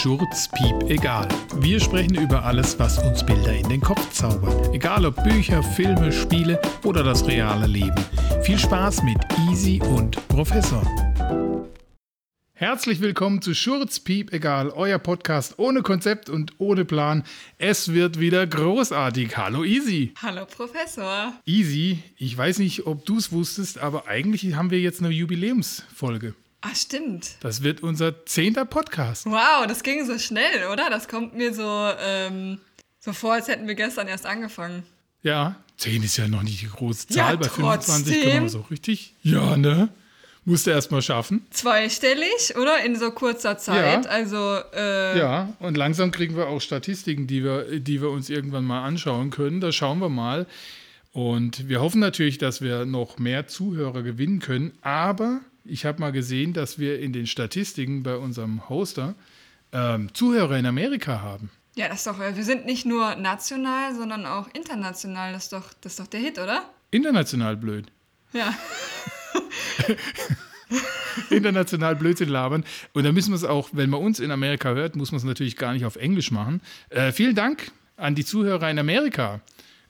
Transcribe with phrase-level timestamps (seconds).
[0.00, 1.28] Schurz, Piep, egal.
[1.56, 4.74] Wir sprechen über alles, was uns Bilder in den Kopf zaubert.
[4.74, 7.94] Egal ob Bücher, Filme, Spiele oder das reale Leben.
[8.42, 9.18] Viel Spaß mit
[9.48, 10.82] Easy und Professor.
[12.54, 14.70] Herzlich willkommen zu Schurz, Piep, egal.
[14.70, 17.22] Euer Podcast ohne Konzept und ohne Plan.
[17.58, 19.36] Es wird wieder großartig.
[19.36, 20.14] Hallo Easy.
[20.22, 21.34] Hallo Professor.
[21.44, 26.34] Easy, ich weiß nicht, ob du es wusstest, aber eigentlich haben wir jetzt eine Jubiläumsfolge.
[26.62, 27.32] Ah, stimmt.
[27.40, 29.26] Das wird unser zehnter Podcast.
[29.26, 30.88] Wow, das ging so schnell, oder?
[30.90, 32.60] Das kommt mir so, ähm,
[33.00, 34.84] so vor, als hätten wir gestern erst angefangen.
[35.22, 37.32] Ja, zehn ist ja noch nicht die große Zahl.
[37.34, 38.32] Ja, Bei 25 trotzdem.
[38.36, 39.14] genauso, richtig?
[39.22, 39.88] Ja, ne?
[40.44, 41.46] Musst du erst mal schaffen.
[41.50, 42.84] Zweistellig, oder?
[42.84, 44.04] In so kurzer Zeit.
[44.04, 44.10] Ja.
[44.10, 48.64] Also, äh, Ja, und langsam kriegen wir auch Statistiken, die wir, die wir uns irgendwann
[48.64, 49.60] mal anschauen können.
[49.60, 50.46] Da schauen wir mal.
[51.12, 54.72] Und wir hoffen natürlich, dass wir noch mehr Zuhörer gewinnen können.
[54.82, 59.14] Aber ich habe mal gesehen, dass wir in den Statistiken bei unserem Hoster
[59.72, 61.50] ähm, Zuhörer in Amerika haben.
[61.74, 65.32] ja, das ist doch, äh, wir sind nicht nur national, sondern auch international.
[65.32, 66.68] Das ist doch, das ist doch der Hit, oder?
[66.90, 67.86] International blöd.
[68.32, 68.54] Ja.
[71.30, 72.64] international Blödsinn labern.
[72.92, 75.24] Und da müssen wir es auch, wenn man uns in Amerika hört, muss man es
[75.24, 76.60] natürlich gar nicht auf Englisch machen.
[76.90, 79.40] Äh, vielen Dank an die Zuhörer in Amerika.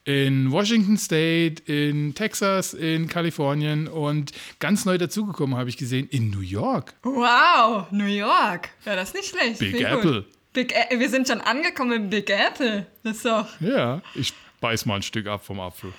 [0.04, 6.30] In Washington State, in Texas, in Kalifornien und ganz neu dazugekommen habe ich gesehen in
[6.30, 6.94] New York.
[7.04, 8.70] Wow, New York.
[8.84, 9.60] Ja, das ist nicht schlecht.
[9.60, 9.84] Big gut.
[9.84, 10.24] Apple.
[10.52, 12.86] Big A wir sind schon angekommen im Big Apple.
[13.04, 13.46] Das ist doch.
[13.60, 15.92] Ja, ich beiß mal ein Stück ab vom Apfel.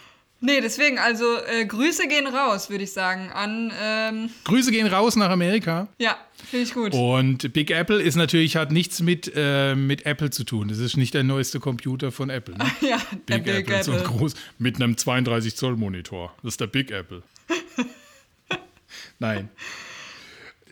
[0.46, 5.16] Nee, deswegen, also äh, Grüße gehen raus, würde ich sagen, an, ähm, Grüße gehen raus
[5.16, 5.88] nach Amerika.
[6.00, 6.18] ja,
[6.50, 6.94] finde ich gut.
[6.94, 10.68] Und Big Apple ist natürlich, hat nichts mit, äh, mit Apple zu tun.
[10.68, 12.58] Das ist nicht der neueste Computer von Apple.
[12.58, 12.66] Ne?
[12.82, 16.36] ja, der Big, Apple, so ein groß mit einem 32 Zoll Monitor.
[16.44, 17.24] Das ist der Big Apple.
[19.20, 19.48] Nein.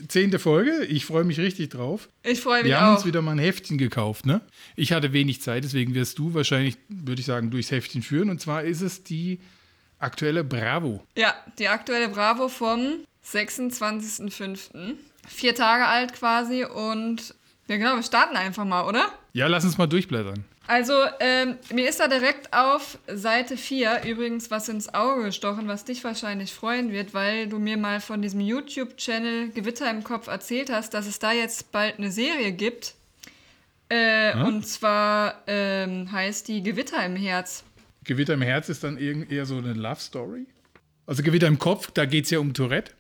[0.09, 0.83] Zehnte Folge.
[0.89, 2.09] Ich freue mich richtig drauf.
[2.23, 2.97] Ich freue mich Wir haben auch.
[2.97, 4.25] uns wieder mal ein Heftchen gekauft.
[4.25, 4.41] Ne?
[4.75, 8.29] Ich hatte wenig Zeit, deswegen wirst du wahrscheinlich, würde ich sagen, durchs Heftchen führen.
[8.29, 9.39] Und zwar ist es die
[10.01, 11.01] aktuelle Bravo.
[11.15, 14.95] Ja, die aktuelle Bravo vom 26.05.
[15.27, 17.35] Vier Tage alt quasi und
[17.67, 19.05] ja genau, wir starten einfach mal, oder?
[19.33, 20.43] Ja, lass uns mal durchblättern.
[20.67, 25.83] Also, ähm, mir ist da direkt auf Seite 4 übrigens was ins Auge gestochen, was
[25.85, 30.69] dich wahrscheinlich freuen wird, weil du mir mal von diesem YouTube-Channel Gewitter im Kopf erzählt
[30.71, 32.93] hast, dass es da jetzt bald eine Serie gibt.
[33.89, 37.63] Äh, Und zwar ähm, heißt die Gewitter im Herz.
[38.03, 40.45] Gewitter im Herz ist dann eher so eine Love Story.
[41.05, 42.93] Also Gewitter im Kopf, da geht es ja um Tourette.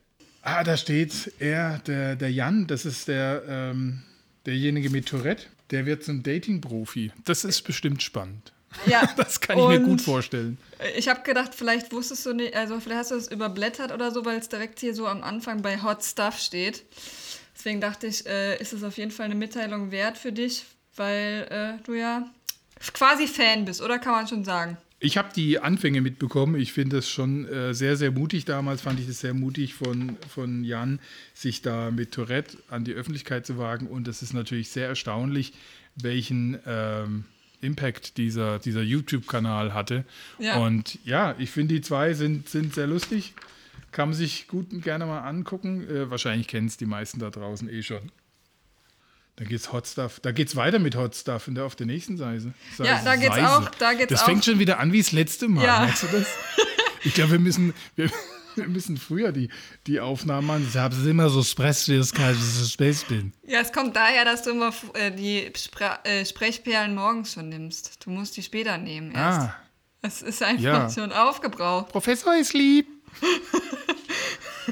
[0.43, 4.01] Ah, da steht er, der, der Jan, das ist der, ähm,
[4.45, 7.11] derjenige mit Tourette, der wird zum Dating-Profi.
[7.25, 8.51] Das ist bestimmt spannend.
[8.85, 10.57] Ja, Das kann ich mir gut vorstellen.
[10.97, 14.25] Ich habe gedacht, vielleicht wusstest du nicht, also vielleicht hast du es überblättert oder so,
[14.25, 16.83] weil es direkt hier so am Anfang bei Hot Stuff steht.
[17.55, 21.47] Deswegen dachte ich, äh, ist es auf jeden Fall eine Mitteilung wert für dich, weil
[21.51, 22.27] äh, du ja
[22.93, 24.77] quasi Fan bist, oder kann man schon sagen?
[25.03, 26.53] Ich habe die Anfänge mitbekommen.
[26.61, 28.45] Ich finde es schon äh, sehr, sehr mutig.
[28.45, 30.99] Damals fand ich es sehr mutig von, von Jan,
[31.33, 33.87] sich da mit Tourette an die Öffentlichkeit zu wagen.
[33.87, 35.53] Und es ist natürlich sehr erstaunlich,
[35.95, 37.25] welchen ähm,
[37.61, 40.05] Impact dieser, dieser YouTube-Kanal hatte.
[40.37, 40.57] Ja.
[40.57, 43.33] Und ja, ich finde, die zwei sind, sind sehr lustig.
[43.91, 45.89] Kann man sich gut und gerne mal angucken.
[45.89, 48.11] Äh, wahrscheinlich kennen es die meisten da draußen eh schon.
[49.37, 50.19] Da geht's Hot Stuff.
[50.19, 52.53] Da geht's weiter mit Hot Stuff der, auf der nächsten Seite.
[52.77, 53.49] Ja, da geht's Seise.
[53.49, 55.63] auch- da geht's das auch- fängt schon wieder an wie das letzte Mal.
[55.65, 55.79] Ja.
[55.81, 56.27] Merkst du das?
[57.03, 58.11] Ich glaube, wir müssen, wir,
[58.55, 59.49] wir müssen früher die,
[59.87, 60.67] die Aufnahmen machen.
[60.69, 63.33] Ich habe es immer so stress, wie es so spät bin.
[63.47, 68.05] Ja, es kommt daher, dass du immer äh, die Spra äh, Sprechperlen morgens schon nimmst.
[68.05, 69.39] Du musst die später nehmen erst.
[69.49, 69.55] Ah,
[70.03, 70.89] Es ist einfach Ja.
[70.89, 71.89] schon aufgebraucht.
[71.89, 72.87] Professor ist lieb.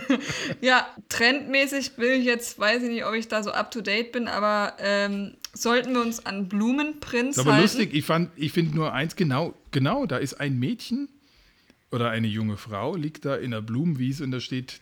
[0.62, 4.12] Ja, trendmäßig will ich jetzt, weiß ich nicht, ob ich da so up to date
[4.12, 7.64] bin, aber ähm, sollten wir uns an Blumenprinz Ist aber halten?
[7.64, 11.10] lustig, ich, fand- ich finde nur eins genau, genau, da ist ein Mädchen
[11.92, 14.80] oder eine junge Frau, liegt da in der Blumenwiese und da steht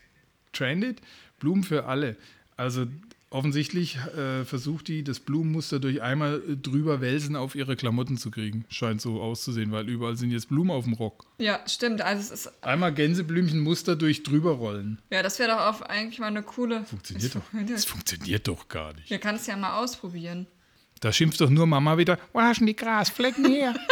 [0.53, 0.99] Trended,
[1.39, 2.15] Blumen für alle.
[2.55, 2.85] Also
[3.29, 8.31] offensichtlich äh, versucht die, das Blumenmuster durch einmal äh, drüber wälzen auf ihre Klamotten zu
[8.31, 8.65] kriegen.
[8.69, 11.25] Scheint so auszusehen, weil überall sind jetzt Blumen auf dem Rock.
[11.37, 12.01] Ja, stimmt.
[12.01, 15.01] Also es ist, Einmal Gänseblümchenmuster durch drüber rollen.
[15.09, 16.83] ja, das wäre doch auch eigentlich mal eine coole.
[16.85, 17.41] Funktioniert doch.
[17.53, 19.11] Ja, Das funktioniert doch gar nicht.
[19.11, 20.47] Ihr kannst ja mal ausprobieren.
[21.01, 23.75] Da schimpft doch nur Mama wieder, wo hast du denn die Grasflecken her?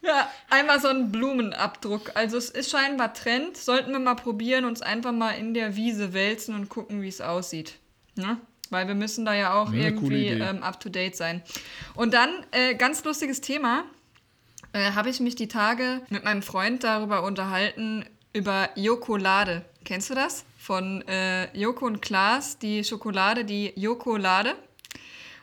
[0.00, 2.12] Ja, einmal so ein Blumenabdruck.
[2.14, 3.56] Also es ist scheinbar Trend.
[3.58, 7.20] Sollten wir mal probieren, uns einfach mal in der Wiese wälzen und gucken, wie es
[7.20, 7.74] aussieht.
[8.18, 8.38] Ne?
[8.70, 11.42] Weil wir müssen da ja auch Ja, irgendwie ähm, up to date sein.
[11.94, 13.84] Und dann, äh, ganz lustiges Thema,
[14.72, 18.04] äh, habe ich mich die Tage mit meinem Freund darüber unterhalten,
[18.34, 19.64] über Jokolade.
[19.84, 20.44] Kennst du das?
[20.58, 24.54] Von äh, Joko und Klaas, die Schokolade, die Jokolade.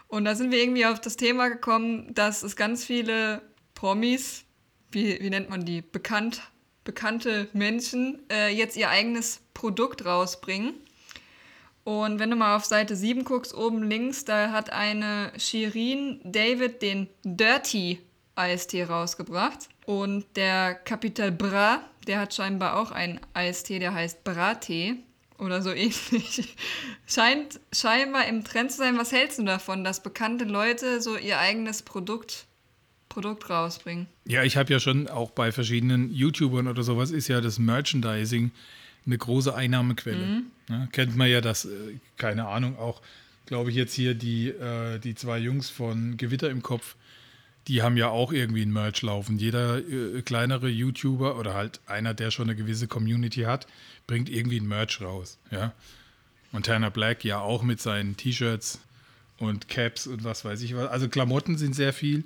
[0.08, 3.42] Und da sind wir irgendwie auf das Thema gekommen, dass es ganz viele
[3.74, 4.46] Promis,
[4.92, 6.42] wie, wie nennt man die, bekannt,
[6.84, 10.76] bekannte Menschen, äh, jetzt ihr eigenes Produkt rausbringen.
[11.86, 16.82] Und wenn du mal auf Seite 7 guckst, oben links, da hat eine Shirin David
[16.82, 18.00] den Dirty
[18.34, 19.70] Eistee rausgebracht.
[19.86, 24.96] Und der Capital Bra, der hat scheinbar auch einen Eistee, der heißt Brattee
[25.38, 26.56] oder so ähnlich.
[27.06, 28.98] Scheint scheinbar im Trend zu sein.
[28.98, 32.48] Was hältst du davon, dass bekannte Leute so ihr eigenes Produkt,
[33.10, 34.08] Produkt rausbringen?
[34.26, 38.52] Ja, ich habe ja schon auch bei verschiedenen YouTubern oder sowas ist ja das Merchandising
[39.06, 40.26] eine große Einnahmequelle.
[40.26, 40.44] Mhm.
[40.70, 41.70] Ja, kennt man ja das, äh,
[42.18, 43.02] keine Ahnung, auch,
[43.46, 46.96] glaube ich, jetzt hier die, äh, die zwei Jungs von Gewitter im Kopf,
[47.68, 49.38] die haben ja auch irgendwie ein Merch laufen.
[49.38, 53.68] Jeder äh, kleinere YouTuber oder halt einer, der schon eine gewisse Community hat,
[54.08, 55.40] bringt irgendwie ein Merch raus.
[55.52, 55.74] Ja?
[56.52, 58.80] Montana Black ja auch mit seinen T-Shirts
[59.38, 60.90] und Caps und was weiß ich was.
[60.90, 62.24] Also Klamotten sind sehr viel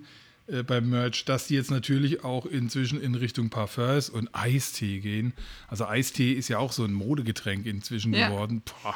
[0.52, 5.34] äh, beim Merch, dass die jetzt natürlich auch inzwischen in Richtung Parfums und Eistee gehen.
[5.68, 8.30] Also Eistee ist ja auch so ein Modegetränk inzwischen ja.
[8.30, 8.62] geworden.
[8.84, 8.96] Boah.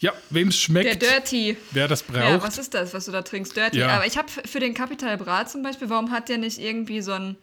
[0.00, 1.02] Ja, wem es schmeckt.
[1.02, 1.56] Der Dirty.
[1.72, 2.18] Wer das braucht.
[2.18, 3.56] Ja, was ist das, was du da trinkst?
[3.56, 3.78] Dirty.
[3.78, 3.88] Ja.
[3.88, 7.12] Aber ich habe für den Capital Bra zum Beispiel, warum hat der nicht irgendwie so
[7.12, 7.36] ein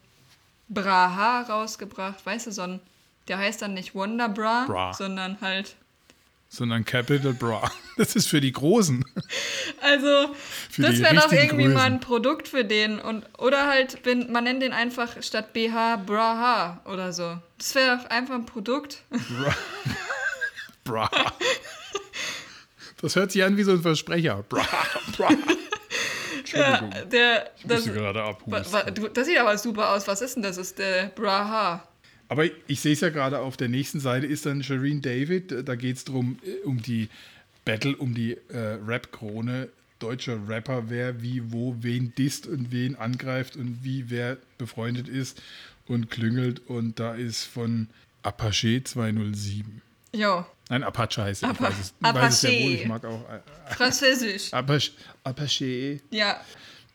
[0.69, 2.25] Braha rausgebracht?
[2.25, 2.79] Weißt du, so ein,
[3.27, 4.93] der heißt dann nicht Wonder Bra, Bra.
[4.93, 5.75] sondern halt.
[6.55, 7.69] Sondern Capital Bra.
[7.97, 9.05] Das ist für die Großen.
[9.81, 10.33] Also,
[10.69, 11.73] für das wäre doch irgendwie Größen.
[11.73, 12.99] mal ein Produkt für den.
[12.99, 17.37] Und, oder halt, wenn, man nennt den einfach statt BH Braha oder so.
[17.57, 19.01] Das wäre doch einfach ein Produkt.
[19.09, 19.55] Bra.
[20.83, 21.09] Bra.
[23.01, 24.43] Das hört sich an wie so ein Versprecher.
[24.49, 24.65] Bra,
[25.15, 25.29] bra.
[26.37, 26.91] Entschuldigung.
[26.91, 29.13] Ja, der, ich das, gerade abhusten.
[29.13, 30.07] Das sieht aber super aus.
[30.07, 30.57] Was ist denn das?
[30.57, 31.87] Das ist der Braha.
[32.27, 35.67] Aber ich sehe es ja gerade auf der nächsten Seite ist dann Shireen David.
[35.67, 37.09] Da geht es darum, äh, um die
[37.65, 39.69] Battle, um die äh, Rap-Krone
[39.99, 45.41] deutscher Rapper, wer wie wo wen disst und wen angreift und wie wer befreundet ist
[45.87, 46.61] und klüngelt.
[46.67, 47.87] Und da ist von
[48.23, 49.81] Apache 207.
[50.13, 50.45] Jo.
[50.69, 51.49] Nein, Apache heißt er.
[51.49, 52.25] Apa ich weiß es, Apache.
[52.25, 52.71] Weiß es sehr wohl.
[52.71, 53.29] Ich mag auch.
[53.29, 53.39] Äh,
[53.73, 54.53] Französisch.
[54.53, 54.91] Apache.
[55.23, 56.01] Apache.
[56.11, 56.41] Ja.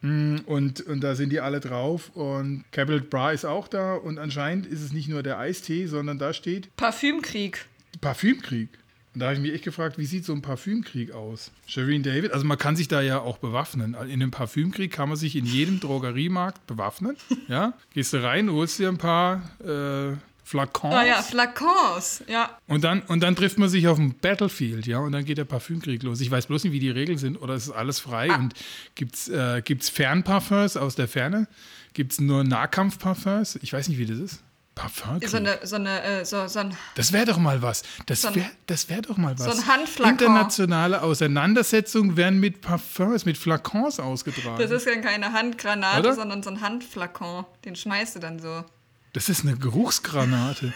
[0.02, 4.18] Mm, und, und da sind die alle drauf und Capital Bra ist auch da und
[4.18, 7.66] anscheinend ist es nicht nur der Eistee, sondern da steht Parfümkrieg.
[8.00, 8.70] Parfümkrieg.
[9.12, 11.50] Und da habe ich mich echt gefragt, wie sieht so ein Parfümkrieg aus?
[11.66, 13.94] Shireen David, also man kann sich da ja auch bewaffnen.
[13.94, 17.16] In einem Parfümkrieg kann man sich in jedem Drogeriemarkt bewaffnen.
[17.48, 20.16] Ja, gehst du rein, holst dir ein paar äh,
[20.50, 20.94] Flakons.
[20.94, 22.58] Ah ja, Flakons, ja.
[22.66, 25.44] Und dann, und dann trifft man sich auf dem Battlefield, ja, und dann geht der
[25.44, 26.20] Parfümkrieg los.
[26.20, 28.30] Ich weiß bloß nicht, wie die Regeln sind, oder ist es alles frei?
[28.32, 28.36] Ah.
[28.36, 28.54] Und
[28.96, 31.46] gibt es äh, gibt's Fernparfums aus der Ferne?
[31.92, 33.60] Gibt es nur Nahkampfparfums?
[33.62, 34.42] Ich weiß nicht, wie das ist.
[34.74, 35.28] Parfümkrieg.
[35.28, 37.84] So eine, so eine, äh, so, so ein, Das wäre doch mal was.
[38.06, 39.44] Das wäre wär doch mal was.
[39.44, 40.10] So ein Handflakon.
[40.10, 44.58] Internationale Auseinandersetzungen werden mit Parfums, mit Flakons ausgetragen.
[44.58, 46.14] Das ist ja keine Handgranate, Oder?
[46.14, 47.44] sondern so ein Handflakon.
[47.64, 48.64] Den schmeißt du dann so.
[49.12, 50.72] Das ist eine Geruchsgranate.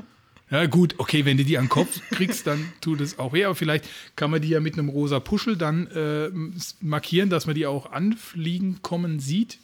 [0.50, 3.44] ja, gut, okay, wenn du die an den Kopf kriegst, dann tut es auch weh.
[3.44, 6.30] Aber vielleicht kann man die ja mit einem rosa Puschel dann äh,
[6.80, 9.58] markieren, dass man die auch anfliegen kommen sieht.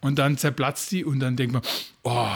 [0.00, 1.62] Und dann zerplatzt die und dann denkt man,
[2.04, 2.28] oh,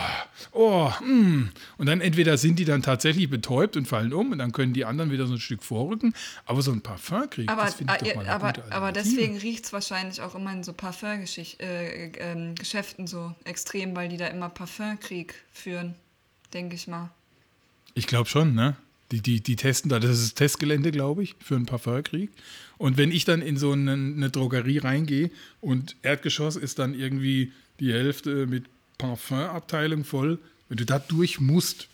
[0.51, 1.51] oh, mm.
[1.79, 4.85] Und dann entweder sind die dann tatsächlich betäubt und fallen um und dann können die
[4.85, 6.13] anderen wieder so ein Stück vorrücken.
[6.45, 9.67] Aber so ein Parfum kriegt, aber, das finde ich doch mal aber, aber deswegen riecht
[9.67, 14.49] es wahrscheinlich auch immer in so Parfumgeschäften äh, äh, so extrem, weil die da immer
[14.49, 15.95] Parfumkrieg führen,
[16.53, 17.11] denke ich mal.
[17.95, 18.77] Ich glaube schon, ne?
[19.13, 22.31] Die, die, die testen da, das ist das Testgelände, glaube ich, für einen Parfumkrieg.
[22.83, 27.53] Und wenn ich dann in so eine, eine Drogerie reingehe und Erdgeschoss ist dann irgendwie
[27.79, 28.65] die Hälfte mit
[28.99, 31.87] Parfumabteilung voll, wenn du da durch musst,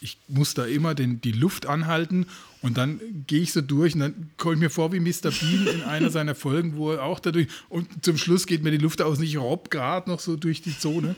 [0.00, 2.26] ich muss da immer den, die Luft anhalten
[2.62, 5.30] und dann gehe ich so durch und dann komme ich mir vor wie Mr.
[5.30, 8.78] Bean in einer seiner Folgen, wo er auch dadurch und zum Schluss geht mir die
[8.78, 11.14] Luft aus und ich robb gerade noch so durch die Zone.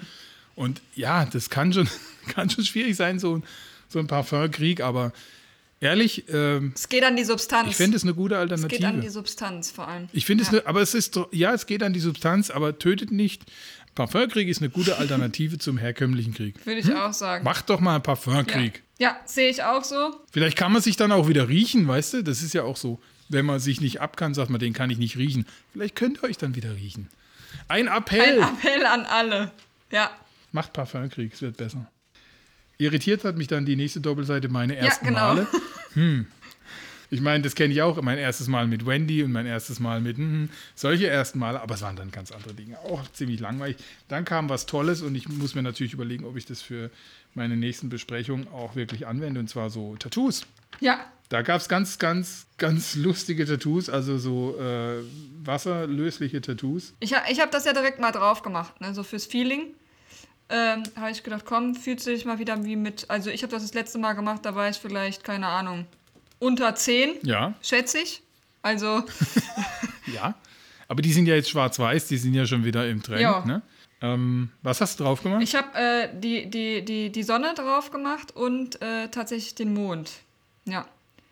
[0.56, 1.88] Und ja, das kann schon,
[2.28, 3.40] kann schon schwierig sein, so,
[3.88, 5.14] so ein Parfumkrieg, aber
[5.80, 7.68] Ehrlich, ähm, es geht an die Substanz.
[7.68, 8.74] Ich finde es eine gute Alternative.
[8.74, 10.08] Es geht an die Substanz vor allem.
[10.12, 10.48] Ich finde ja.
[10.48, 13.44] es, ne, aber es ist, ja, es geht an die Substanz, aber tötet nicht.
[13.94, 16.64] Parfumkrieg ist eine gute Alternative zum herkömmlichen Krieg.
[16.64, 16.96] Würde ich hm?
[16.96, 17.44] auch sagen.
[17.44, 18.82] Mach doch mal einen Parfumkrieg.
[18.98, 20.14] Ja, ja sehe ich auch so.
[20.32, 22.22] Vielleicht kann man sich dann auch wieder riechen, weißt du?
[22.22, 23.00] Das ist ja auch so.
[23.28, 25.46] Wenn man sich nicht ab kann, sagt man, den kann ich nicht riechen.
[25.72, 27.08] Vielleicht könnt ihr euch dann wieder riechen.
[27.68, 28.42] Ein Appell.
[28.42, 29.50] Ein Appell an alle.
[29.90, 30.10] Ja.
[30.52, 31.90] Macht Parfumkrieg, es wird besser.
[32.78, 35.34] Irritiert hat mich dann die nächste Doppelseite meine ersten ja, genau.
[35.34, 35.46] Male.
[35.94, 36.26] Hm.
[37.08, 38.02] Ich meine, das kenne ich auch.
[38.02, 41.76] Mein erstes Mal mit Wendy und mein erstes Mal mit hm, solche ersten Male, aber
[41.76, 42.78] es waren dann ganz andere Dinge.
[42.80, 43.76] Auch ziemlich langweilig.
[44.08, 46.90] Dann kam was Tolles und ich muss mir natürlich überlegen, ob ich das für
[47.32, 50.46] meine nächsten Besprechungen auch wirklich anwende und zwar so Tattoos.
[50.80, 55.02] Ja, Da gab es ganz, ganz, ganz lustige Tattoos, also so äh,
[55.44, 56.92] wasserlösliche Tattoos.
[57.00, 58.92] Ich, ha- ich habe das ja direkt mal drauf gemacht, ne?
[58.94, 59.68] so fürs Feeling.
[60.48, 63.10] Ähm, habe ich gedacht, komm, fühlst du dich mal wieder wie mit.
[63.10, 65.86] Also, ich habe das das letzte Mal gemacht, da war ich vielleicht, keine Ahnung,
[66.38, 68.22] unter 10, Ja, schätze ich.
[68.62, 69.02] Also,
[70.14, 70.34] ja.
[70.88, 73.20] Aber die sind ja jetzt schwarz-weiß, die sind ja schon wieder im Trend.
[73.20, 73.44] Ja.
[73.44, 73.62] Ne?
[74.02, 75.42] Ähm, was hast du drauf gemacht?
[75.42, 80.10] ich habe äh, die, die, die, die Sonne drauf gemacht und äh, tatsächlich den Mond.
[80.64, 80.86] Ja.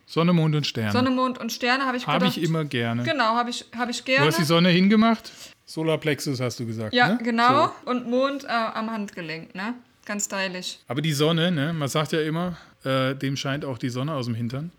[0.07, 0.93] Sonne, Mond und Sterne.
[0.93, 3.03] Sonne, Mond und Sterne habe ich Habe ich immer gerne.
[3.03, 4.27] Genau, habe ich, hab ich gerne.
[4.27, 5.31] hast die Sonne hingemacht?
[5.67, 6.95] Solarplexus hast du gesagt.
[6.95, 7.19] ja, ne?
[7.23, 7.67] genau.
[7.85, 7.91] So.
[7.91, 9.75] Und Mond äh, am Handgelenk, ne?
[10.05, 10.79] Ganz stylisch.
[10.89, 11.73] Aber die Sonne, ne?
[11.73, 14.71] man sagt ja immer, äh, dem scheint auch die Sonne aus dem Hintern.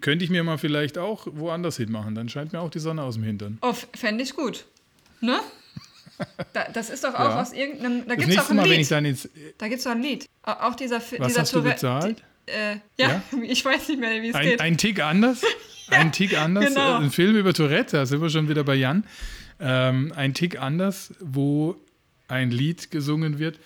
[0.00, 3.14] Könnte ich mir mal vielleicht auch woanders hinmachen, dann scheint mir auch die Sonne aus
[3.16, 3.58] dem Hintern.
[3.60, 4.64] Oh, fände ich gut.
[5.20, 5.38] Ne?
[6.52, 7.42] Da, das ist doch auch Ja.
[7.42, 8.06] aus irgendeinem.
[8.06, 8.88] Da gibt es doch ein Mal, Lied.
[9.58, 10.26] Da gibt es doch ein Lied.
[10.44, 12.22] Au- Auch dieser, Was dieser hast du bezahlt?
[12.46, 14.60] Äh, ja, ich weiß nicht mehr, wie es Ein, geht.
[14.60, 15.42] ein Tick anders?
[15.90, 16.66] ein Tick anders?
[16.66, 17.00] genau.
[17.00, 19.04] Äh, Ein Film über Tourette, da sind wir schon wieder bei Jan.
[19.60, 21.76] Ähm, ein Tick anders, wo
[22.28, 23.58] ein Lied gesungen wird.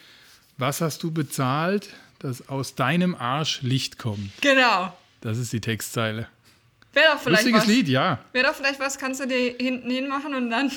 [0.59, 4.31] Was hast du bezahlt, dass aus deinem Arsch Licht kommt?
[4.41, 4.97] genau.
[5.21, 6.29] Das ist die Textzeile.
[6.93, 7.67] Wäre doch vielleicht Lustiges was.
[7.69, 8.21] Lied, ja.
[8.33, 10.71] Wäre doch vielleicht was, kannst du dir hinten hin machen und dann.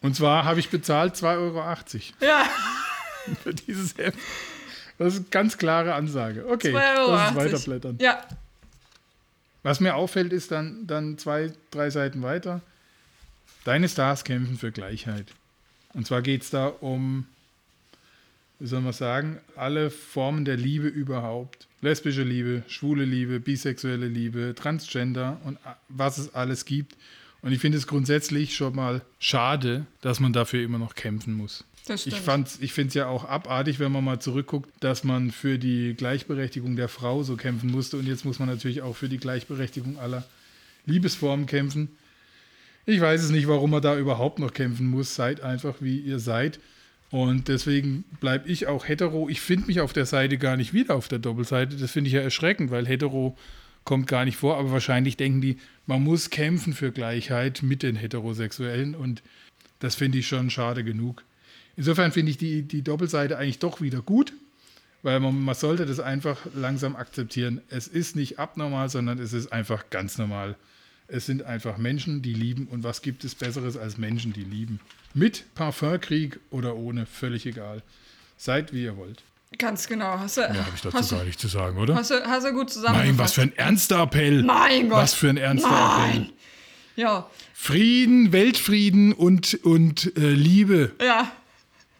[0.00, 1.58] Und zwar habe ich bezahlt 2,80 Euro
[2.26, 2.48] Ja,
[3.42, 4.18] für dieses Heft.
[5.00, 6.44] Das ist eine ganz klare Ansage.
[6.46, 7.12] Okay, 2,80 Euro.
[7.12, 7.98] lass uns weiterblättern.
[8.02, 8.22] Ja,
[9.62, 12.60] Was mir auffällt, ist dann, dann zwei, drei Seiten weiter.
[13.64, 15.24] Deine Stars kämpfen für Gleichheit.
[15.94, 17.26] Und zwar geht es da um,
[18.58, 21.66] wie soll man sagen, alle Formen der Liebe überhaupt.
[21.80, 26.94] Lesbische Liebe, schwule Liebe, bisexuelle Liebe, Transgender und was es alles gibt.
[27.40, 31.64] Und ich finde es grundsätzlich schon mal schade, dass man dafür immer noch kämpfen muss.
[31.90, 32.16] Das stimmt.
[32.16, 35.58] Ich, fand's- ich finde es ja auch abartig, wenn man mal zurückguckt, dass man für
[35.58, 37.96] die Gleichberechtigung der Frau so kämpfen musste.
[37.96, 40.24] Und jetzt muss man natürlich auch für die Gleichberechtigung aller
[40.86, 41.88] Liebesformen kämpfen.
[42.86, 45.14] Ich weiß es nicht, warum man da überhaupt noch kämpfen muss.
[45.14, 46.58] Seid einfach, wie ihr seid.
[47.10, 49.28] Und deswegen bleibe ich auch hetero.
[49.28, 51.76] Ich finde mich auf der Seite gar nicht wieder auf der Doppelseite.
[51.76, 53.36] Das finde ich ja erschreckend, weil hetero
[53.84, 54.56] kommt gar nicht vor.
[54.56, 55.56] Aber wahrscheinlich denken die,
[55.86, 58.94] man muss kämpfen für Gleichheit mit den Heterosexuellen.
[58.94, 59.22] Und
[59.80, 61.24] das finde ich schon schade genug.
[61.76, 64.32] Insofern finde ich die, die Doppelseite eigentlich doch wieder gut,
[65.02, 67.60] weil man, man sollte das einfach langsam akzeptieren.
[67.70, 70.56] Es ist nicht abnormal, sondern es ist einfach ganz normal.
[71.08, 72.66] Es sind einfach Menschen, die lieben.
[72.68, 74.78] Und was gibt es Besseres als Menschen, die lieben?
[75.14, 77.82] Mit Parfumkrieg oder ohne, völlig egal.
[78.36, 79.22] Seid wie ihr wollt.
[79.58, 80.18] Ganz genau.
[80.20, 81.96] Hast du, Mehr habe ich dazu hast, du- gar nicht zu sagen, oder?
[81.96, 83.08] hast, du, hast du gut zusammengefasst.
[83.08, 84.42] Nein, was für ein ernster Appell.
[84.44, 84.98] Mein Gott.
[84.98, 86.20] Was für ein ernster Appell.
[86.20, 86.32] Nein.
[86.94, 90.92] Ja, Frieden, Weltfrieden und, und äh, Liebe.
[91.00, 91.32] ja.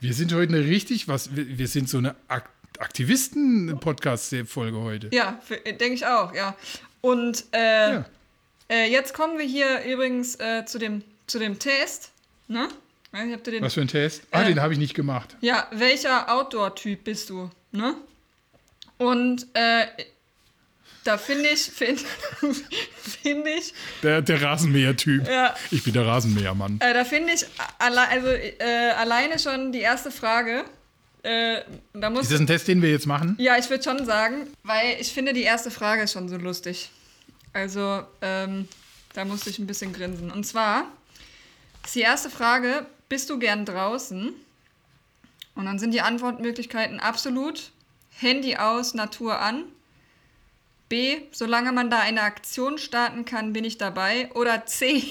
[0.01, 5.09] Wir sind heute eine richtig, was, wir, sind so eine Ak Aktivisten-Podcast-Folge heute.
[5.13, 6.57] Ja, denke ich auch, ja.
[7.03, 8.07] Und äh, Ja.
[8.71, 12.11] äh, jetzt kommen wir hier übrigens äh, zu, dem, zu dem Test.
[12.49, 12.69] Ne?
[13.13, 14.23] Den, Was für ein Test?
[14.31, 14.47] Ah, Äh.
[14.47, 15.37] den habe ich nicht gemacht.
[15.43, 17.51] ja, welcher Outdoor-Typ bist du?
[17.73, 17.95] Ne?
[18.97, 19.87] Und äh,
[21.05, 22.03] da finde ich, finde
[23.23, 25.27] find ich, Der, der Rasenmäher-Typ.
[25.29, 26.79] ja, Ich bin der Rasenmähermann.
[26.81, 27.45] äh, da finde ich
[27.79, 30.65] alle, also, äh, alleine schon die erste Frage.
[31.23, 33.37] Äh, da muss Ist das ein Test, den wir jetzt machen?
[33.39, 36.91] Ja, ich würde schon sagen, weil ich finde die erste Frage schon so lustig.
[37.53, 38.69] Also, ähm,
[39.13, 40.31] da musste ich ein bisschen grinsen.
[40.31, 40.85] Und zwar
[41.85, 44.33] ist die erste Frage, bist du gern draußen?
[45.57, 47.71] Und dann sind die Antwortmöglichkeiten absolut,
[48.19, 49.65] Handy aus, Natur an.
[50.91, 54.29] B, solange man da eine Aktion starten kann, bin ich dabei.
[54.35, 55.03] Oder C,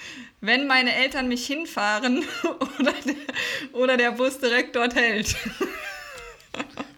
[0.42, 2.24] wenn meine Eltern mich hinfahren
[2.78, 3.14] oder der,
[3.72, 5.34] oder der Bus direkt dort hält.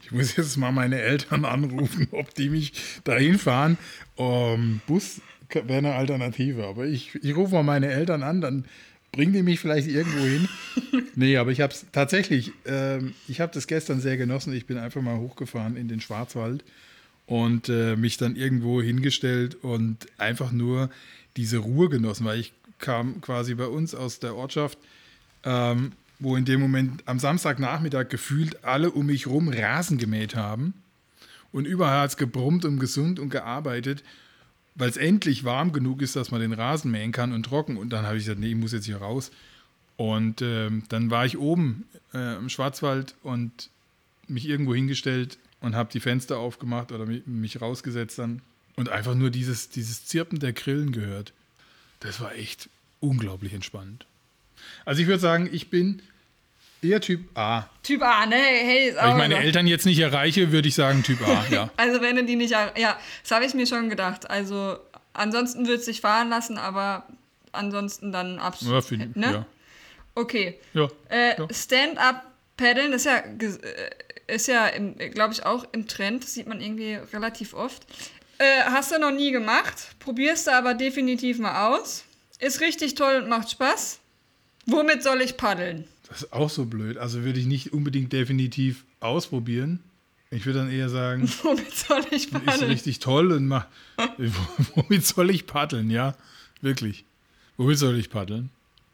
[0.02, 2.72] Ich muss jetzt mal meine Eltern anrufen, ob die mich
[3.04, 3.78] dahin fahren.
[4.16, 5.20] Um, Bus
[5.52, 8.64] wäre eine Alternative, aber ich, ich rufe mal meine Eltern an, dann
[9.12, 10.48] bringen die mich vielleicht irgendwo hin.
[11.14, 14.52] nee, aber ich habe es tatsächlich, ähm, ich habe das gestern sehr genossen.
[14.52, 16.64] Ich bin einfach mal hochgefahren in den Schwarzwald
[17.30, 20.90] und äh, mich dann irgendwo hingestellt und einfach nur
[21.36, 24.76] diese Ruhe genossen, weil ich kam quasi bei uns aus der Ortschaft,
[25.44, 30.74] ähm, wo in dem Moment am Samstagnachmittag gefühlt alle um mich rum Rasen gemäht haben
[31.52, 34.02] und überall hat es gebrummt und gesund und gearbeitet,
[34.74, 37.76] weil es endlich warm genug ist, dass man den Rasen mähen kann und trocken.
[37.76, 39.30] Und dann habe ich gesagt, nee, ich muss jetzt hier raus.
[39.96, 43.70] Und ähm, dann war ich oben äh, im Schwarzwald und
[44.26, 48.42] mich irgendwo hingestellt und habe die Fenster aufgemacht oder mich, rausgesetzt dann
[48.76, 51.32] und einfach nur dieses, dieses Zirpen der Grillen gehört.
[52.00, 52.68] Das war echt
[53.00, 54.06] unglaublich entspannend.
[54.84, 56.02] Also ich würde sagen, ich bin
[56.82, 57.68] Eher Typ A.
[57.82, 58.36] Typ A, ne?
[58.36, 59.40] Hey, ist Wenn ich auch meine so.
[59.42, 61.70] Eltern jetzt nicht erreiche, würde ich sagen Typ A, ja.
[61.76, 64.30] Also wenn du die nicht, er- ja, das habe ich mir schon gedacht.
[64.30, 64.78] Also
[65.12, 67.06] ansonsten würde es sich fahren lassen, aber
[67.52, 68.84] ansonsten dann Ja, absolut.
[68.84, 69.26] find, ne?
[69.32, 69.46] ja.
[70.14, 70.58] Okay.
[70.72, 70.88] ja.
[71.10, 71.48] Äh, Ja.
[71.52, 72.24] Stand-up
[72.56, 73.90] paddeln ist ja, äh,
[74.30, 74.68] ist ja,
[75.12, 76.24] glaube ich, auch im Trend.
[76.24, 77.86] Das sieht man irgendwie relativ oft.
[78.38, 82.04] Äh, hast du noch nie gemacht, probierst du aber definitiv mal aus.
[82.38, 84.00] Ist richtig toll und macht Spaß.
[84.66, 85.84] Womit soll ich paddeln?
[86.08, 86.96] Das ist auch so blöd.
[86.96, 89.80] Also würde ich nicht unbedingt definitiv ausprobieren.
[90.30, 92.70] Ich würde dann eher sagen, Womit soll ich ist paddeln?
[92.70, 93.66] richtig toll und mach.
[94.74, 95.90] Womit soll ich paddeln?
[95.90, 96.14] Ja,
[96.62, 97.04] wirklich.
[97.56, 98.48] Womit soll ich paddeln?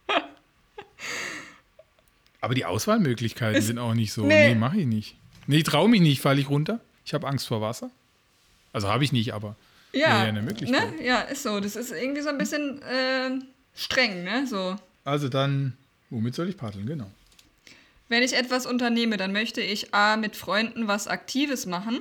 [2.41, 4.25] Aber die Auswahlmöglichkeiten sind auch nicht so.
[4.25, 4.49] Nee.
[4.49, 5.17] Nee, mache ich nicht.
[5.47, 6.81] Nee, traue mich nicht, falle ich runter.
[7.05, 7.91] Ich habe Angst vor Wasser.
[8.73, 9.57] Also habe ich nicht, aber
[9.93, 10.97] Ja, wäre ja eine Möglichkeit.
[10.97, 11.05] Ne?
[11.05, 11.61] Ja, ist so.
[11.61, 13.31] Das ist irgendwie so ein bisschen äh,
[13.75, 14.47] streng, ne?
[14.47, 14.77] So.
[15.05, 15.75] Also dann,
[16.11, 16.87] womit soll ich paddeln?
[16.87, 17.11] Genau.
[18.09, 22.01] Wenn ich etwas unternehme, dann möchte ich A mit Freunden was Aktives machen,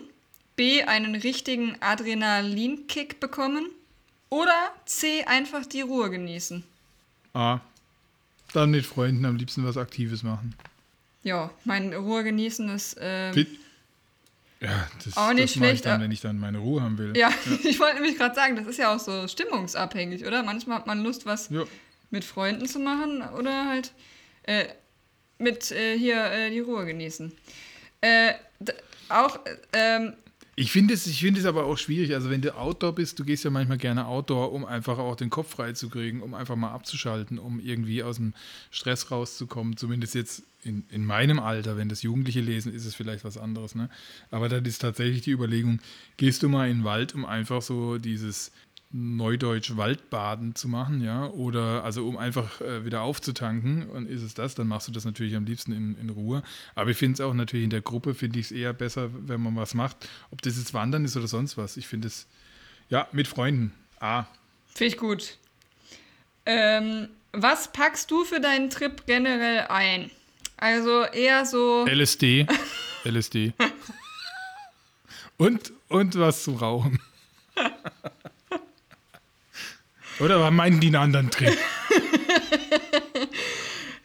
[0.56, 3.68] B einen richtigen Adrenalinkick bekommen
[4.30, 6.64] oder C einfach die Ruhe genießen.
[7.34, 7.60] A.
[8.54, 10.54] Dann mit Freunden am liebsten was Aktives machen.
[11.26, 12.96] Ja, mein Ruhe genießen ist.
[13.02, 13.46] ähm.
[14.62, 16.82] Ja, das, Auch nicht das mache ich schlecht, dann, aber- wenn ich dann meine Ruhe
[16.82, 17.16] haben will.
[17.18, 17.30] ja,
[17.64, 20.44] ich wollte nämlich gerade sagen, das ist ja auch so stimmungsabhängig, oder?
[20.44, 21.64] Manchmal hat man Lust, was Ja.
[22.10, 23.92] mit Freunden zu machen oder halt
[24.44, 24.66] äh,
[25.40, 27.34] mit äh, hier äh, die Ruhe genießen.
[28.02, 28.34] Äh,
[29.10, 30.14] auch, äh, ähm,
[30.58, 32.14] Ich finde es, ich finde es aber auch schwierig.
[32.14, 35.30] Also wenn du Outdoor bist, du gehst ja manchmal gerne Outdoor, um einfach auch den
[35.30, 38.34] Kopf frei zu kriegen, um einfach mal abzuschalten, um irgendwie aus dem
[38.72, 39.76] Stress rauszukommen.
[39.76, 43.76] Zumindest jetzt in, in meinem Alter, wenn das Jugendliche lesen, ist es vielleicht was anderes.
[43.76, 43.90] Ne?
[44.32, 45.82] Aber dann ist tatsächlich die Überlegung,
[46.16, 48.54] gehst du mal in den Wald, um einfach so dieses
[48.98, 54.36] Neudeutsch Waldbaden zu machen, ja, oder also um einfach äh, wieder aufzutanken und ist es
[54.36, 56.44] das, dann machst du das natürlich am liebsten in, in Ruhe.
[56.76, 59.42] Aber ich finde es auch natürlich in der Gruppe, finde ich es eher besser, wenn
[59.42, 61.76] man was macht, ob das jetzt Wandern ist oder sonst was.
[61.76, 62.26] Ich finde es,
[62.90, 63.74] ja, mit Freunden.
[64.00, 64.26] Ah,
[64.74, 65.38] Finde ich gut.
[66.46, 70.10] Ähm, was packst du für deinen Trip generell ein?
[70.56, 71.86] Also eher so.
[71.86, 72.48] LSD.
[73.04, 73.54] LSD.
[75.38, 76.98] Und, und was zu rauchen.
[80.20, 81.58] Oder was meinten die einen anderen Trip?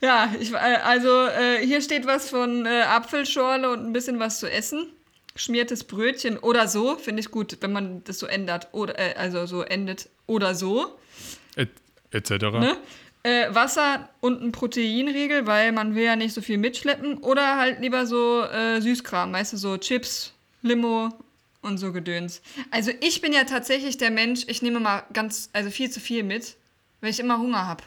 [0.00, 4.40] Ja, ich, äh, also äh, hier steht was von äh, Apfelschorle und ein bisschen was
[4.40, 4.86] zu essen.
[5.36, 8.68] Schmiertes Brötchen oder so, finde ich gut, wenn man das so ändert.
[8.72, 10.98] Oder, äh, also so endet oder so.
[11.56, 11.68] Et,
[12.12, 12.30] etc.
[12.30, 12.76] Ne?
[13.22, 17.18] Äh, Wasser und ein Proteinriegel, weil man will ja nicht so viel mitschleppen.
[17.18, 21.10] Oder halt lieber so äh, Süßkram, weißt du, so Chips, Limo
[21.62, 22.42] und so Gedöns.
[22.70, 26.22] Also ich bin ja tatsächlich der Mensch, ich nehme mal ganz, also viel zu viel
[26.22, 26.56] mit,
[27.00, 27.82] weil ich immer Hunger habe.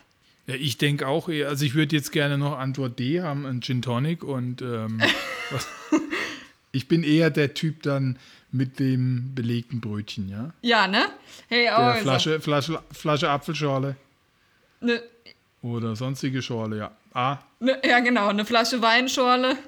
[0.45, 3.61] Ja, ich denke auch eher, also ich würde jetzt gerne noch Antwort D haben, ein
[3.61, 5.01] Gin Tonic und ähm,
[6.71, 8.19] ich bin eher der Typ dann
[8.51, 10.53] mit dem belegten Brötchen, ja.
[10.61, 11.05] Ja, ne?
[11.47, 13.95] Hey, also, Flasche, Flasche, Flasche Apfelschorle
[14.81, 15.01] ne,
[15.61, 16.91] oder sonstige Schorle, ja.
[17.13, 19.57] Ah, ne, ja, genau, eine Flasche Weinschorle.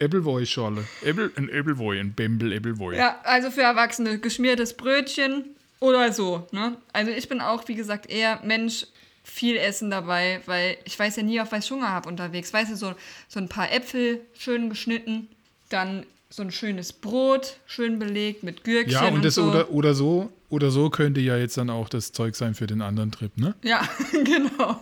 [0.00, 0.84] Appleboy-Schorle.
[1.04, 2.96] Apple, ein Appleboy, ein Bembel Appleboy.
[2.96, 5.44] Ja, also für Erwachsene geschmiertes Brötchen
[5.80, 6.76] oder so, ne?
[6.92, 8.86] Also ich bin auch, wie gesagt, eher Mensch,
[9.24, 12.52] viel Essen dabei, weil ich weiß ja nie, auf was ich Hunger habe unterwegs.
[12.52, 12.94] Weißt du, so,
[13.28, 15.28] so ein paar Äpfel schön geschnitten,
[15.68, 19.44] dann so ein schönes Brot, schön belegt mit Gürkchen Ja, und das so.
[19.44, 22.82] oder, oder so, oder so könnte ja jetzt dann auch das Zeug sein für den
[22.82, 23.54] anderen Trip, ne?
[23.62, 23.82] Ja,
[24.24, 24.80] genau.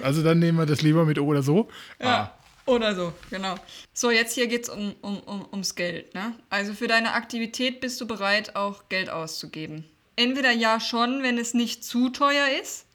[0.00, 1.68] Also dann nehmen wir das lieber mit oder so.
[2.00, 2.35] Ja.
[2.66, 3.54] Oder so, genau.
[3.92, 6.14] So, jetzt hier geht es um, um, um, ums Geld.
[6.14, 6.34] Ne?
[6.50, 9.84] Also für deine Aktivität bist du bereit, auch Geld auszugeben.
[10.16, 12.86] Entweder ja schon, wenn es nicht zu teuer ist.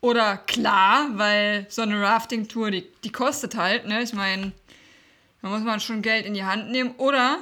[0.00, 3.86] Oder klar, weil so eine Rafting-Tour, die, die kostet halt.
[3.86, 4.02] Ne?
[4.02, 4.52] Ich meine,
[5.42, 6.94] da muss man schon Geld in die Hand nehmen.
[6.96, 7.38] Oder,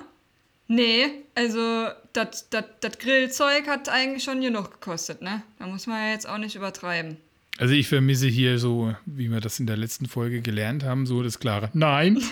[0.66, 5.22] nee, also das Grillzeug hat eigentlich schon genug gekostet.
[5.22, 5.42] Ne?
[5.58, 7.16] Da muss man ja jetzt auch nicht übertreiben.
[7.58, 11.24] Also ich vermisse hier so, wie wir das in der letzten Folge gelernt haben, so
[11.24, 12.22] das klare Nein,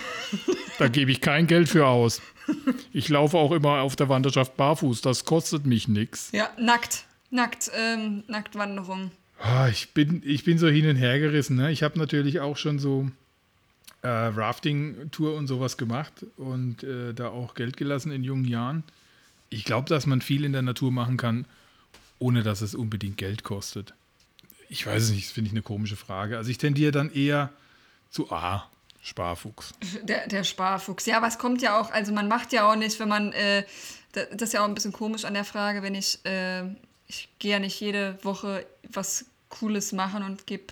[0.79, 2.21] da gebe ich kein Geld für aus.
[2.93, 6.31] Ich laufe auch immer auf der Wanderschaft barfuß, das kostet mich nichts.
[6.31, 7.03] Ja, nackt.
[7.29, 9.11] Nackt, ähm, Nacktwanderung.
[9.39, 11.57] Ah, ich, bin, ich bin so hin und her gerissen.
[11.57, 11.73] Ne?
[11.73, 13.11] Ich habe natürlich auch schon so
[14.03, 18.83] äh, Rafting-Tour und sowas gemacht und äh, da auch Geld gelassen in jungen Jahren.
[19.49, 21.45] Ich glaube, dass man viel in der Natur machen kann,
[22.17, 23.93] ohne dass es unbedingt Geld kostet.
[24.69, 26.37] Ich weiß es nicht, das finde ich eine komische Frage.
[26.37, 27.51] Also ich tendiere dann eher
[28.09, 28.69] zu A,
[29.01, 29.73] Sparfuchs.
[30.03, 31.05] Der, der Sparfuchs.
[31.05, 33.63] Ja, aber es kommt ja auch, also man macht ja auch nicht, wenn man, äh,
[34.13, 36.63] da- das ist ja auch ein bisschen komisch an der Frage, wenn ich, äh,
[37.07, 40.65] ich gehe ja nicht jede Woche was Cooles machen und gebe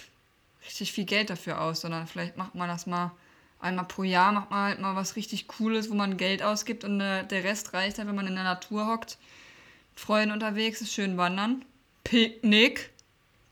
[0.65, 3.11] richtig viel Geld dafür aus, sondern vielleicht macht man das mal
[3.61, 6.99] einmal pro Jahr, macht man halt mal was richtig Cooles, wo man Geld ausgibt und
[6.99, 9.17] äh, der Rest reicht halt, wenn man in der Natur hockt,
[10.09, 11.63] mit unterwegs schön wandern,
[12.03, 12.89] Picknick,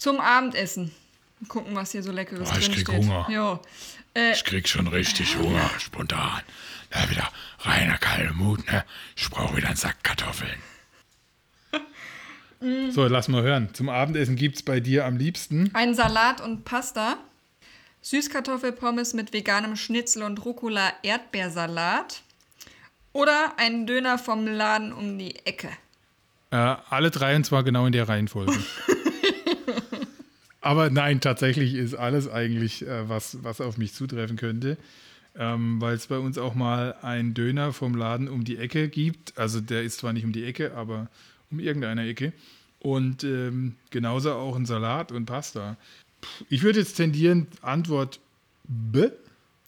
[0.04, 0.92] zum Abendessen.
[1.40, 2.98] Mal gucken, was hier so leckeres Boah, ich drin krieg steht.
[3.06, 3.28] Hunger.
[3.30, 3.60] Jo.
[4.14, 6.42] Äh, Ich krieg schon richtig Hunger, spontan.
[6.90, 8.84] Da wieder reiner Kalmut, ne?
[9.16, 10.62] Ich brauche wieder einen Sack Kartoffeln.
[12.92, 13.74] So, lass mal hören.
[13.74, 15.70] Zum Abendessen gibt es bei dir am liebsten.
[15.74, 17.18] Ein Salat und Pasta.
[18.02, 22.22] Süßkartoffelpommes mit veganem Schnitzel und Rucola-Erdbeersalat.
[23.14, 25.70] Oder ein Döner vom Laden um die Ecke.
[26.52, 26.56] Äh,
[26.90, 28.54] alle drei und zwar genau in der Reihenfolge.
[30.64, 34.78] Aber nein, tatsächlich ist alles eigentlich, äh, was, was auf mich zutreffen könnte.
[35.36, 39.38] Ähm, Weil es bei uns auch mal einen Döner vom Laden um die Ecke gibt.
[39.38, 41.10] Also der ist zwar nicht um die Ecke, aber
[41.52, 42.32] um irgendeine Ecke.
[42.80, 45.76] Und ähm, genauso auch ein Salat und Pasta.
[46.50, 48.22] Ich würde jetzt tendieren, Antwort
[48.64, 49.10] B.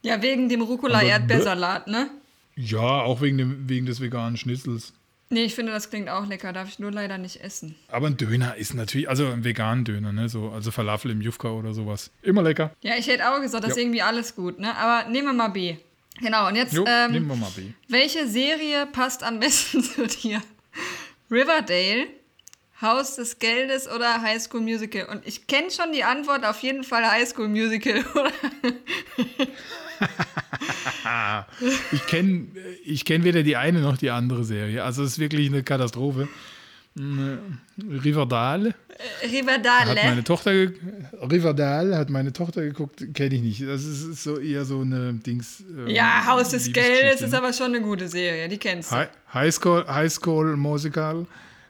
[0.01, 2.09] Ja, wegen dem Rucola-Erdbeersalat, ne?
[2.55, 4.93] Ja, auch wegen, dem, wegen des veganen Schnitzels.
[5.29, 6.53] Nee, ich finde, das klingt auch lecker.
[6.53, 7.75] Darf ich nur leider nicht essen.
[7.89, 10.29] Aber ein Döner ist natürlich, also ein veganen Döner, ne?
[10.29, 12.11] So, also Falafel im Jufka oder sowas.
[12.21, 12.71] Immer lecker.
[12.81, 13.83] Ja, ich hätte auch gesagt, das ist Jo.
[13.83, 14.75] irgendwie alles gut, ne?
[14.75, 15.77] Aber nehmen wir mal B.
[16.21, 17.63] Genau, und jetzt, Jo, ähm, nehmen wir mal B.
[17.89, 20.41] welche Serie passt am besten zu dir?
[21.31, 22.07] Riverdale,
[22.81, 25.07] Haus des Geldes oder High School Musical?
[25.07, 28.31] Und ich kenne schon die Antwort, auf jeden Fall High School Musical, oder?
[31.91, 32.47] Ich kenne
[32.83, 34.83] ich kenn weder die eine noch die andere Serie.
[34.83, 36.27] Also es ist wirklich eine Katastrophe.
[37.77, 38.69] Riverdale
[39.19, 39.95] hat Riverdale.
[40.05, 40.51] meine Tochter
[41.29, 43.61] Riverdale hat meine Tochter geguckt, kenne ich nicht.
[43.67, 45.63] Das ist so eher so eine Dings.
[45.69, 47.37] ähm, Ja, Haus des Geldes ist ne?
[47.37, 48.95] aber schon eine gute Serie, die kennst du.
[48.95, 51.25] Hi- High School, High School Musical.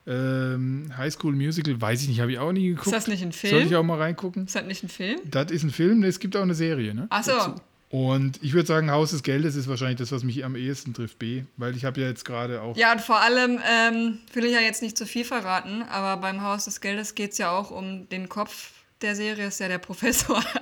[0.07, 2.85] Ähm, High School Musical, weiß ich nicht, habe ich auch nie geguckt.
[2.87, 3.51] Ist das nicht ein Film?
[3.55, 4.45] Soll ich auch mal reingucken?
[4.45, 5.19] Ist das nicht ein Film?
[5.31, 7.07] Das ist ein Film, es gibt auch eine Serie, ne?
[7.09, 7.31] Ach so.
[7.31, 7.55] Dazu.
[7.89, 11.19] Und ich würde sagen, Haus des Geldes ist wahrscheinlich das, was mich am ehesten trifft,
[11.19, 12.75] B, weil ich habe ja jetzt gerade auch.
[12.75, 16.41] Ja, und vor allem ähm, will ich ja jetzt nicht zu viel verraten, aber beim
[16.41, 18.71] Haus des Geldes geht es ja auch um den Kopf
[19.01, 20.43] der Serie, ist ja der Professor.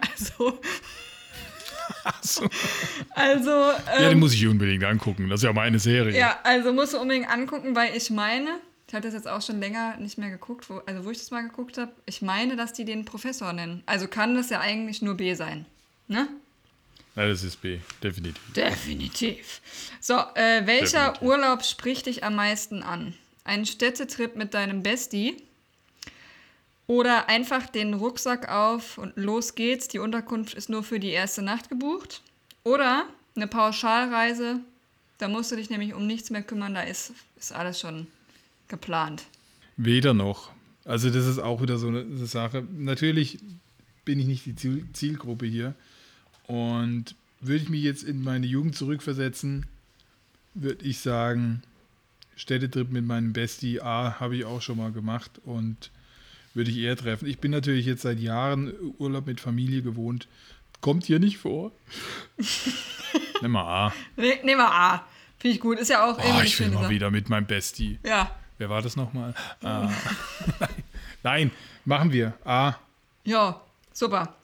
[2.16, 2.50] Also, so.
[3.12, 5.30] also, Ja, den ähm, muss ich unbedingt angucken.
[5.30, 6.18] Das ist ja meine Serie.
[6.18, 9.60] ja, also musst du unbedingt angucken, weil ich meine, ich hatte das jetzt auch schon
[9.60, 12.74] länger nicht mehr geguckt, wo, also wo ich das mal geguckt habe, ich meine, dass
[12.74, 13.84] die den Professor nennen.
[13.86, 15.66] Also kann das ja eigentlich nur B sein.
[16.08, 16.28] Ne?
[17.16, 18.42] Nein, das ist B, definitiv.
[18.56, 19.62] Definitiv.
[20.00, 21.22] So, äh, welcher Definitiv.
[21.22, 23.14] Urlaub spricht dich am meisten an?
[23.44, 25.38] Ein Städtetrip mit deinem Bestie?
[26.88, 31.42] Oder einfach den Rucksack auf und los geht's, die Unterkunft ist nur für die erste
[31.42, 32.22] Nacht gebucht?
[32.64, 34.60] Oder eine Pauschalreise,
[35.18, 38.08] da musst du dich nämlich um nichts mehr kümmern, da ist, ist alles schon
[38.68, 39.24] geplant.
[39.78, 40.52] Weder noch.
[40.86, 42.66] Also, das ist auch wieder so eine, Sache.
[42.78, 43.40] Natürlich
[44.04, 45.76] bin ich nicht die Ziel Zielgruppe hier.
[46.54, 49.66] Und würde ich mich jetzt in meine Jugend zurückversetzen,
[50.54, 51.64] würde ich sagen,
[52.36, 55.90] Städtetrip mit meinem Bestie A habe ich auch schon mal gemacht und
[56.54, 57.28] würde ich eher treffen.
[57.28, 60.28] Ich bin natürlich jetzt seit Jahren Urlaub mit Familie gewohnt.
[60.80, 61.72] Kommt hier nicht vor.
[63.42, 63.94] Nimm mal A.
[64.16, 65.08] Ne, nehmen wir A.
[65.40, 67.98] Finde ich gut, ist ja auch Oh, irgendwie ich will mal wieder mit meinem Bestie.
[68.06, 69.34] Ja, Wer war das nochmal?
[69.64, 69.90] Ah.
[71.24, 71.50] Nein,
[71.84, 72.34] machen wir.
[72.46, 72.76] A.
[73.24, 73.60] Ja,
[73.92, 74.36] super.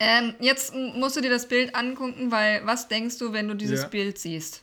[0.00, 3.82] Ähm, jetzt musst du dir das Bild angucken, weil was denkst du, wenn du dieses
[3.82, 3.88] Ja.
[3.88, 4.62] Bild siehst?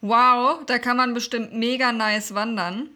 [0.00, 2.88] Wow, da kann man bestimmt mega nice wandern.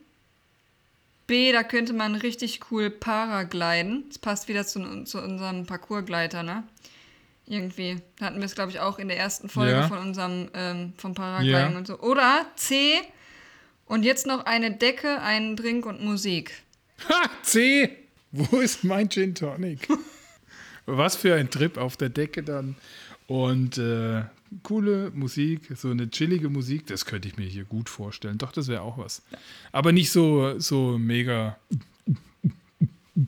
[1.26, 4.04] B, da könnte man richtig cool paragliden.
[4.08, 6.64] Das passt wieder zu, zu unserem Parcoursgleiter, ne?
[7.46, 8.00] Irgendwie.
[8.18, 9.88] Da hatten wir es, glaube ich, auch in der ersten Folge Ja.
[9.88, 11.78] von unserem, ähm, vom Paragliding Ja.
[11.78, 11.98] und so.
[12.00, 13.00] Oder C,
[13.87, 16.52] und jetzt noch eine Decke, einen Drink und Musik.
[17.08, 17.96] Ha, C.
[18.32, 19.88] Wo ist mein Gin Tonic?
[20.90, 22.77] Was für ein Trip auf der Decke dann.
[23.27, 24.22] Und äh,
[24.62, 28.38] coole Musik, so eine chillige Musik, das könnte ich mir hier gut vorstellen.
[28.38, 29.20] Doch, das wäre auch was.
[29.70, 31.59] Aber nicht so, so mega,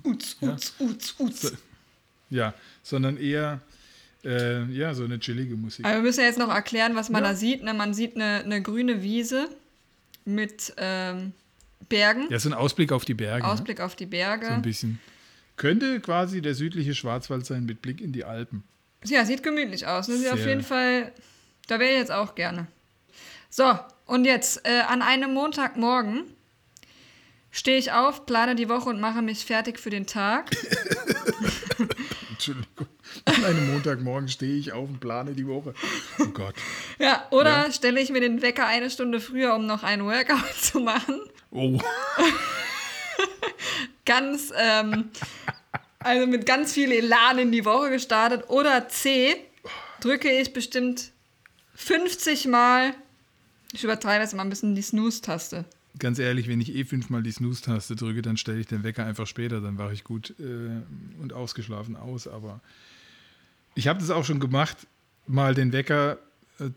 [0.04, 1.52] Uts, uts, uts, uts.
[2.30, 3.60] ja, sondern eher,
[4.24, 5.84] äh, ja, so eine chillige Musik.
[5.84, 7.30] Aber wir müssen ja jetzt noch erklären, was man Ja.
[7.30, 7.62] da sieht.
[7.64, 7.74] Ne?
[7.74, 9.48] Man sieht eine, eine grüne Wiese
[10.24, 11.32] mit ähm,
[11.88, 13.42] Bergen, Ja, so ein Ausblick auf die Berge.
[13.44, 13.52] ne?
[13.52, 14.46] Ausblick auf die Berge.
[14.46, 15.00] So ein bisschen.
[15.60, 18.64] Könnte quasi der südliche Schwarzwald sein mit Blick in die Alpen.
[19.04, 20.08] Ja, sieht gemütlich aus.
[20.08, 20.16] Ne?
[20.16, 21.12] Sieht auf jeden Fall,
[21.68, 22.66] da wäre ich jetzt auch gerne.
[23.50, 26.22] So, und jetzt äh, an einem Montagmorgen
[27.50, 30.50] stehe ich auf, plane die Woche und mache mich fertig für den Tag.
[32.30, 32.86] Entschuldigung.
[33.26, 35.74] An einem Montagmorgen stehe ich auf und plane die Woche.
[36.18, 36.54] Oh Gott.
[36.98, 37.72] Ja, oder Ja.
[37.72, 41.20] stelle ich mir den Wecker eine Stunde früher, um noch ein Workout zu machen.
[41.50, 41.78] Oh.
[44.10, 45.10] Ganz, ähm,
[46.00, 48.48] Also mit ganz viel Elan in die Woche gestartet.
[48.48, 49.36] Oder C,
[50.00, 51.12] drücke ich bestimmt
[51.74, 52.94] 50 Mal,
[53.72, 55.64] ich übertreibe jetzt mal ein bisschen, die Snooze-Taste.
[55.98, 59.26] Ganz ehrlich, wenn ich eh fünfmal die Snooze-Taste drücke, dann stelle ich den Wecker einfach
[59.26, 62.26] später, dann wache ich gut äh, und ausgeschlafen aus.
[62.26, 62.60] Aber
[63.74, 64.76] ich habe das auch schon gemacht,
[65.26, 66.18] mal den Wecker
[66.58, 66.70] äh,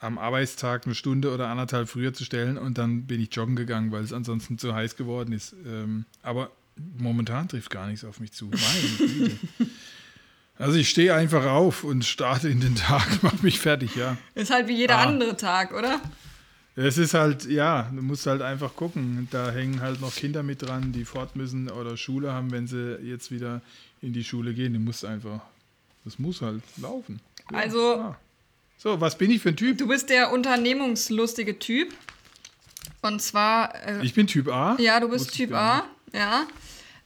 [0.00, 3.92] am Arbeitstag eine Stunde oder anderthalb früher zu stellen und dann bin ich joggen gegangen,
[3.92, 5.54] weil es ansonsten zu heiß geworden ist.
[5.64, 6.50] Ähm, aber
[6.98, 8.50] momentan trifft gar nichts auf mich zu.
[10.58, 14.16] Also ich stehe einfach auf und starte in den Tag, mache mich fertig, ja.
[14.34, 15.04] Ist halt wie jeder Ah.
[15.04, 16.00] andere Tag, oder?
[16.76, 19.28] Es ist halt, ja, du musst halt einfach gucken.
[19.30, 22.96] Da hängen halt noch Kinder mit dran, die fort müssen oder Schule haben, wenn sie
[23.02, 23.60] jetzt wieder
[24.00, 24.72] in die Schule gehen.
[24.72, 25.40] Du musst einfach,
[26.04, 27.20] das muss halt laufen.
[27.50, 28.14] Ja, Also-.
[28.78, 29.78] So, was bin ich für ein Typ?
[29.78, 31.92] Du bist der unternehmungslustige Typ.
[33.02, 34.76] Und zwar, äh, Ich bin Typ A.
[34.80, 36.46] ja, du bist Typ A, ja.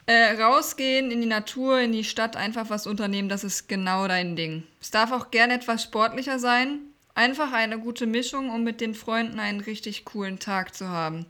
[0.08, 4.36] Äh, rausgehen in die Natur, in die Stadt, einfach was unternehmen, das ist genau dein
[4.36, 4.62] Ding.
[4.80, 6.78] Es darf auch gerne etwas sportlicher sein.
[7.16, 11.26] Einfach eine gute Mischung, um mit den Freunden einen richtig coolen Tag zu haben.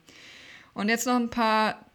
[0.74, 1.86] Und jetzt noch ein paar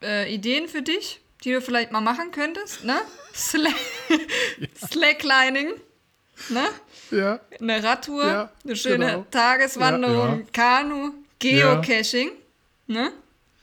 [0.00, 3.00] äh, Ideen für dich, die du vielleicht mal machen könntest, ne?
[3.34, 3.74] Slack
[4.92, 5.72] Slacklining,
[6.50, 6.68] ne?
[7.10, 7.40] Ja.
[7.60, 9.26] Eine Radtour, Ja, eine schöne genau.
[9.30, 12.30] Tageswanderung, Ja, Kanu, Geocaching,
[12.86, 13.12] ne?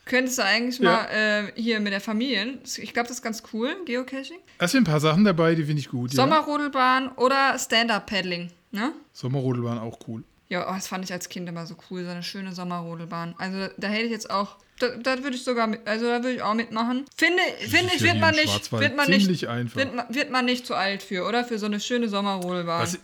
[0.10, 0.92] Könntest du eigentlich Ja.
[0.92, 4.40] mal äh, hier mit der Familie, ich glaube, das ist ganz cool, Geocaching.
[4.58, 6.12] Da sind ein paar Sachen dabei, die finde ich gut.
[6.12, 6.16] Ja.
[6.18, 8.92] Sommerrodelbahn oder Stand-Up-Paddling, ne?
[9.14, 10.24] Sommerrodelbahn auch cool.
[10.50, 13.36] Ja, oh, das fand ich als Kind immer so cool, so eine schöne Sommerrodelbahn.
[13.38, 16.34] Also da hätte ich jetzt auch, da, da würde ich sogar, mit, also da würde
[16.34, 17.06] ich auch mitmachen.
[17.16, 19.76] Finde, finde ich, ja wird man nicht, wird man nicht, einfach.
[19.78, 21.44] wird man, wird man nicht zu alt für, oder?
[21.44, 22.82] Für so eine schöne Sommerrodelbahn.
[22.82, 22.98] Was,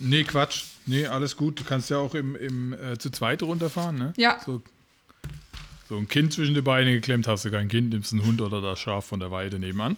[0.00, 0.64] nee, Quatsch.
[0.86, 1.60] Nee, alles gut.
[1.60, 4.12] Du kannst ja auch im, im äh, zu zweit runterfahren, ne?
[4.16, 4.38] Ja.
[4.44, 4.60] So,
[5.88, 8.60] so ein Kind zwischen die Beine geklemmt, hast du kein Kind, nimmst einen Hund oder
[8.60, 9.96] das Schaf von der Weide nebenan.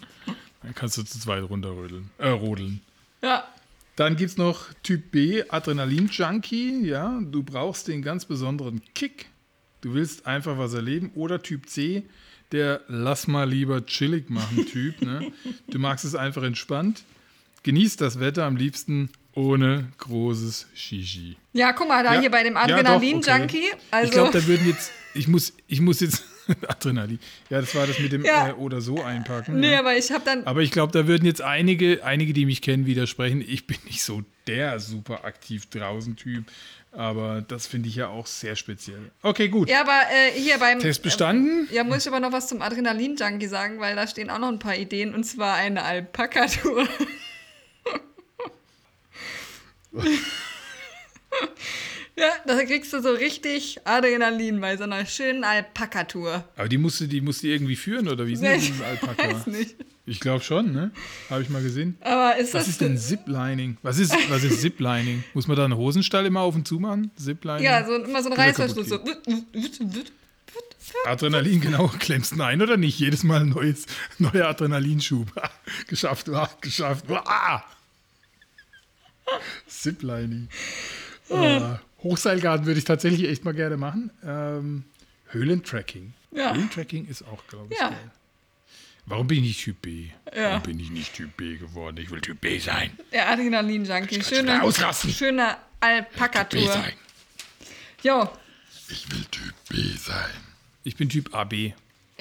[0.63, 2.81] Dann kannst du zu zweit runterrödeln, äh, rodeln.
[3.23, 3.45] ja.
[3.95, 6.85] Dann gibt es noch Typ B, Adrenalin-Junkie.
[6.87, 9.27] Ja, du brauchst den ganz besonderen Kick.
[9.81, 11.11] Du willst einfach was erleben.
[11.15, 12.03] Oder Typ C,
[12.53, 15.01] der Lass mal lieber chillig machen Typ.
[15.01, 15.33] Ne?
[15.71, 17.05] Du magst es einfach entspannt.
[17.63, 21.37] Genießt das Wetter am liebsten ohne großes Shishi.
[21.55, 22.21] Ja, guck mal, da Ja.
[22.21, 23.33] hier bei dem Ja, Adrenalin-Junkie.
[23.73, 23.73] okay.
[23.91, 26.25] Also, ich glaube, da würden jetzt, ich muss, ich muss jetzt,
[26.69, 27.19] Adrenalin.
[27.51, 28.51] Ja, das war das mit dem Ja.
[28.51, 29.59] äh, oder so einpacken.
[29.61, 29.81] nee, ja.
[29.81, 30.45] aber ich habe dann.
[30.45, 33.41] Aber ich glaube, da würden jetzt einige, einige, die mich kennen, widersprechen.
[33.41, 36.45] Ich bin nicht so der super aktiv draußen Typ.
[36.93, 39.11] Aber das finde ich ja auch sehr speziell.
[39.23, 39.69] Okay, gut.
[39.69, 40.79] Ja, aber äh, hier beim.
[40.79, 41.69] Test bestanden.
[41.71, 44.59] Ja, muss ich aber noch was zum Adrenalin-Junkie sagen, weil da stehen auch noch ein
[44.59, 46.89] paar Ideen und zwar eine Alpaka-Tour.
[52.17, 56.45] ja, da kriegst du so richtig Adrenalin bei so einer schönen Alpaka-Tour.
[56.57, 59.29] Aber die musste, die musste irgendwie führen, oder wie ist Nee, denn Alpaka?
[59.35, 59.77] weiß nicht.
[60.09, 60.93] Ich glaube schon, ne?
[61.31, 61.97] Habe ich mal gesehen.
[62.01, 62.69] Aber ist Was das.
[62.69, 63.77] ist denn Ziplining?
[63.83, 65.25] Was ist, was ist Ziplining?
[65.35, 67.11] Muss man da einen Hosenstall immer auf und zu machen?
[67.17, 67.65] Ziplining?
[67.65, 68.89] ja, so, immer so ein Reißverschluss.
[68.89, 69.01] So.
[71.07, 71.89] Adrenalin, genau.
[71.99, 72.99] Klemmst du ein oder nicht?
[73.01, 73.87] Jedes Mal ein neues,
[74.19, 75.27] neuer Adrenalinschub.
[75.89, 77.05] geschafft, ah, geschafft.
[77.11, 77.65] Ah.
[79.67, 80.49] Ziplining.
[81.31, 81.81] Ah.
[82.03, 84.11] Hochseilgarten würde ich tatsächlich echt mal gerne machen.
[84.25, 84.85] Ähm,
[85.31, 86.13] Höhlentracking.
[86.33, 86.55] Ja.
[86.55, 87.91] Höhlentracking ist auch, glaube ich, Ja.
[87.91, 88.11] geil.
[89.09, 90.07] Warum bin ich nicht Typ B?
[90.35, 90.51] Ja.
[90.51, 91.97] Warum bin ich nicht Typ B geworden?
[91.99, 92.91] Ich will Typ B sein.
[93.13, 94.23] Der Adrenalin-Junkie.
[94.23, 94.61] Schöne,
[95.13, 96.85] schöne Alpaka-Tour.
[98.03, 98.29] Jo.
[98.89, 100.31] Ich will Typ B sein.
[100.85, 101.73] Ich bin Typ AB.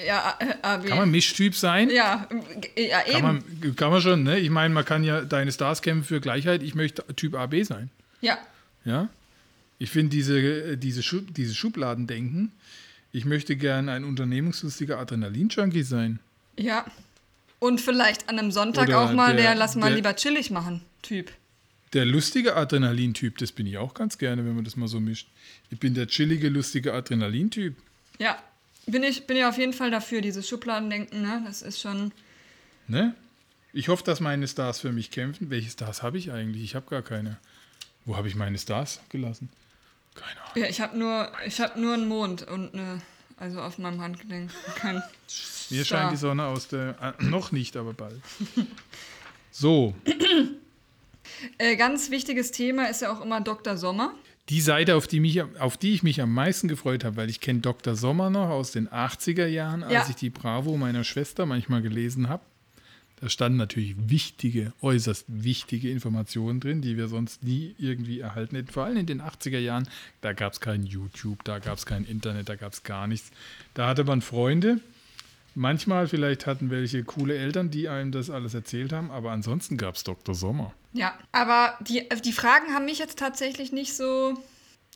[0.04, 0.86] Ja, AB.
[0.88, 1.90] Kann man Mischtyp sein?
[1.90, 2.28] Ja,
[2.76, 3.12] ja, eben.
[3.12, 4.38] Kann man, kann man schon, ne?
[4.38, 6.62] Ich meine, man kann ja deine Stars kämpfen für Gleichheit.
[6.62, 7.90] Ich möchte Typ AB sein.
[8.20, 8.38] ja.
[8.84, 9.08] Ja?
[9.78, 12.52] Ich finde diese, diese, Schub, diese Schubladendenken,
[13.12, 16.18] ich möchte gern ein unternehmungslustiger Adrenalin-Junkie sein.
[16.58, 16.84] Ja.
[17.58, 20.50] Und vielleicht an einem Sonntag Oder auch mal der, der- Lass mal der- lieber chillig
[20.50, 21.30] machen Typ.
[21.92, 25.28] Der lustige Adrenalin-Typ, das bin ich auch ganz gerne, wenn man das mal so mischt.
[25.70, 27.74] Ich bin der chillige, lustige Adrenalin-Typ.
[28.18, 28.42] Ja.
[28.86, 31.42] Bin ich, bin ich auf jeden Fall dafür, dieses Schubladendenken, ne?
[31.44, 32.12] Das ist schon.
[32.88, 33.14] Ne?
[33.72, 35.50] Ich hoffe, dass meine Stars für mich kämpfen.
[35.50, 36.62] Welche Stars habe ich eigentlich?
[36.62, 37.36] Ich habe gar keine.
[38.04, 39.48] Wo habe ich meine Stars gelassen?
[40.16, 40.52] Keine Ahnung.
[40.56, 43.00] Ja, ich habe nur, ich habe nur einen Mond und eine,
[43.36, 44.50] also auf meinem Handgelenk.
[44.76, 44.96] Kein
[45.70, 46.00] Mir Star.
[46.00, 47.14] scheint die Sonne aus der.
[47.18, 48.20] Äh, noch nicht, aber bald.
[49.50, 49.94] So,
[51.58, 53.76] Äh, ganz wichtiges Thema ist ja auch immer Dr.
[53.76, 54.14] Sommer.
[54.48, 57.40] die Seite, auf die, mich, auf die ich mich am meisten gefreut habe, weil ich
[57.40, 57.96] kenne Dr.
[57.96, 60.06] Sommer noch aus den 80er Jahren, als Ja.
[60.08, 62.42] ich die Bravo meiner Schwester manchmal gelesen habe.
[63.20, 68.70] Da standen natürlich wichtige, äußerst wichtige Informationen drin, die wir sonst nie irgendwie erhalten hätten.
[68.70, 69.88] Vor allem in den 80er Jahren,
[70.20, 73.30] da gab es kein YouTube, da gab es kein Internet, da gab es gar nichts.
[73.72, 74.80] Da hatte man Freunde
[75.58, 79.94] Manchmal vielleicht hatten welche coole Eltern, die einem das alles erzählt haben, aber ansonsten gab
[79.94, 80.34] es Dr.
[80.34, 80.74] Sommer.
[80.92, 84.34] Ja, aber die, die Fragen haben mich jetzt tatsächlich nicht so,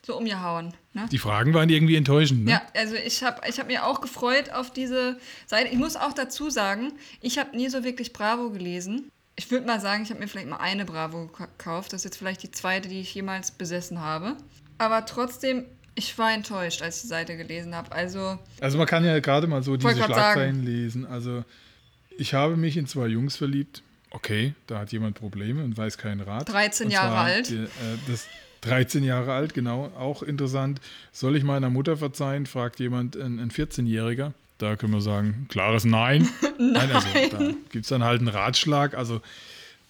[0.04, 0.74] so umgehauen.
[0.92, 1.06] Ne?
[1.10, 2.52] Die Fragen waren irgendwie enttäuschend, ne?
[2.52, 5.68] Ja, also ich habe ich hab mir auch gefreut auf diese Seite.
[5.68, 9.10] Ich muss auch dazu sagen, ich habe nie so wirklich Bravo gelesen.
[9.36, 11.92] Ich würde mal sagen, ich habe mir vielleicht mal eine Bravo gekauft.
[11.92, 14.36] Das ist jetzt vielleicht die zweite, die ich jemals besessen habe.
[14.78, 17.92] Aber trotzdem, ich war enttäuscht, als ich die Seite gelesen habe.
[17.92, 20.66] Also, Also man kann ja gerade mal so diese Schlagzeilen sagen.
[20.66, 21.06] lesen.
[21.06, 21.44] Also
[22.18, 23.82] ich habe mich in zwei Jungs verliebt.
[24.10, 26.48] Okay, da hat jemand Probleme und weiß keinen Rat.
[26.48, 27.48] 13 Und Jahre alt.
[27.48, 27.68] Die, äh,
[28.08, 28.26] das
[28.62, 29.92] 13 Jahre alt, genau.
[29.98, 30.80] Auch interessant.
[31.12, 32.46] Soll ich meiner Mutter verzeihen?
[32.46, 34.32] Fragt jemand, ein, ein 14-Jähriger.
[34.58, 36.28] Da können wir sagen, klares Nein.
[36.58, 36.90] Nein.
[36.92, 37.38] also da
[37.70, 38.94] gibt es dann halt einen Ratschlag.
[38.94, 39.22] Also,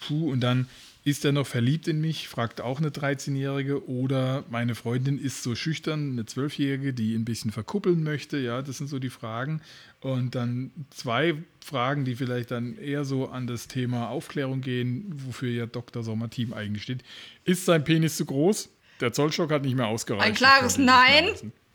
[0.07, 0.67] puh, und dann
[1.03, 3.89] ist er noch verliebt in mich, fragt auch eine 13-Jährige.
[3.89, 8.37] Oder meine Freundin ist so schüchtern, eine 12-Jährige, die ein bisschen verkuppeln möchte.
[8.37, 9.61] Ja, das sind so die Fragen.
[10.01, 15.49] Und dann zwei Fragen, die vielleicht dann eher so an das Thema Aufklärung gehen, wofür
[15.49, 16.03] ja Dr.
[16.03, 17.03] Sommer-Team eigentlich steht.
[17.45, 18.69] Ist sein Penis zu groß?
[18.99, 20.27] Der Zollstock hat nicht mehr ausgereicht.
[20.27, 21.25] ein klares Nein.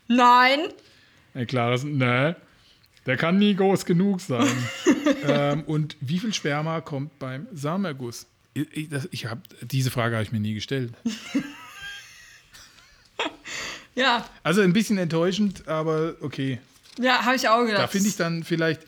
[0.07, 0.59] Nein.
[1.33, 2.35] Ein klares Nein.
[3.05, 4.47] Der kann nie groß genug sein.
[5.27, 8.25] ähm, und wie viel Sperma kommt beim Samenerguss?
[8.71, 10.93] Ich, das- ich hab, diese Frage habe ich mir nie gestellt.
[13.95, 16.59] Ja, Also ein bisschen enttäuschend, aber okay.
[16.99, 17.81] ja, habe ich auch gedacht.
[17.81, 18.81] Da finde ich dann vielleicht,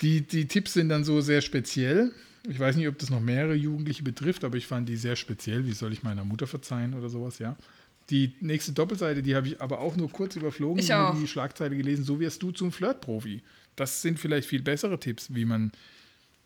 [0.00, 2.12] die, die Tipps sind dann so sehr speziell.
[2.48, 5.66] Ich weiß nicht, ob das noch mehrere Jugendliche betrifft, aber ich fand die sehr speziell.
[5.66, 7.56] Wie soll ich meiner Mutter verzeihen oder sowas, ja.
[8.08, 11.76] Die nächste Doppelseite, die habe ich aber auch nur kurz überflogen, Ich nur die Schlagzeile
[11.76, 12.04] gelesen.
[12.04, 13.42] So wirst du zum Flirtprofi.
[13.74, 15.72] Das sind vielleicht viel bessere Tipps, wie man,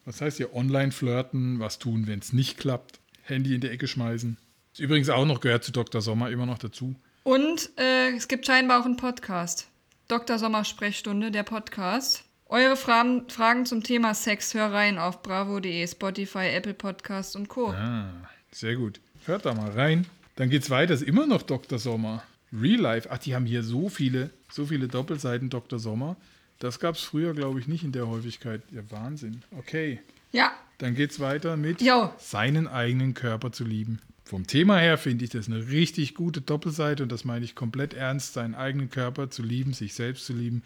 [0.04, 3.86] was heißt hier, online flirten, was tun, wenn es nicht klappt, Handy in die Ecke
[3.86, 4.36] schmeißen.
[4.72, 6.00] Ist übrigens auch noch gehört zu Dr.
[6.00, 6.94] Sommer immer noch dazu.
[7.22, 9.68] Und äh, es gibt scheinbar auch einen Podcast.
[10.08, 10.38] Dr.
[10.38, 12.24] Sommer Sprechstunde, der Podcast.
[12.46, 17.68] Eure Fragen, Fragen zum Thema Sex, hör rein auf bravo.de, Spotify, Apple Podcast und Co.
[17.70, 18.10] Ah,
[18.50, 19.00] sehr gut.
[19.26, 20.06] Hört da mal rein.
[20.36, 20.94] Dann geht's weiter.
[20.94, 21.78] Ist immer noch Dr.
[21.78, 22.24] Sommer.
[22.52, 23.08] Real Life.
[23.12, 25.78] Ach, die haben hier so viele, so viele Doppelseiten Dr.
[25.78, 26.16] Sommer.
[26.60, 28.62] Das gab es früher, glaube ich, nicht in der Häufigkeit.
[28.70, 29.42] Ja, Wahnsinn.
[29.58, 30.00] Okay.
[30.32, 32.10] Ja, Dann geht's weiter mit Jo.
[32.18, 33.98] seinen eigenen Körper zu lieben.
[34.24, 37.94] Vom Thema her finde ich das eine richtig gute Doppelseite und das meine ich komplett
[37.94, 40.62] ernst, seinen eigenen Körper zu lieben, sich selbst zu lieben.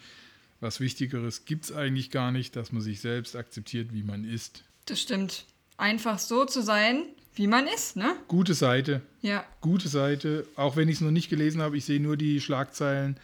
[0.61, 4.63] Was Wichtigeres gibt es eigentlich gar nicht, dass man sich selbst akzeptiert, wie man ist.
[4.85, 5.45] das stimmt.
[5.77, 7.03] Einfach so zu sein,
[7.33, 8.15] wie man ist, ne?
[8.29, 9.43] Gute Seite, Ja.
[9.61, 13.17] gute Seite, auch wenn ich es noch nicht gelesen habe, ich sehe nur die Schlagzeilen,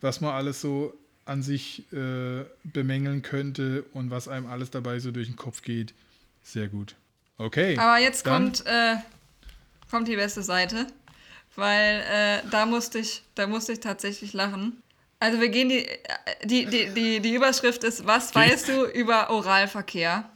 [0.00, 0.94] was man alles so
[1.26, 5.94] an sich äh, bemängeln könnte und was einem alles dabei so durch den Kopf geht.
[6.42, 6.94] Sehr gut.
[7.38, 7.76] Okay.
[7.78, 8.96] Aber jetzt dann- kommt, äh,
[9.90, 10.86] kommt die beste Seite,
[11.56, 14.82] weil äh, da, musste ich, da musste ich tatsächlich lachen.
[15.20, 15.98] Also wir gehen die, äh,
[16.44, 20.28] die, die, die, die Überschrift ist, was weißt du über Oralverkehr?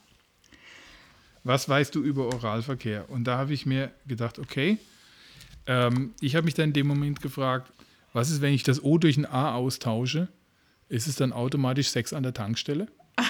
[1.45, 3.09] Was weißt du über Oralverkehr?
[3.11, 4.79] Und da habe ich mir gedacht, okay,
[5.67, 7.71] ähm, ich habe mich dann in dem Moment gefragt,
[8.13, 10.29] was ist, wenn ich das O durch ein A austausche?
[10.89, 12.89] Ist es dann automatisch Sex an der Tankstelle?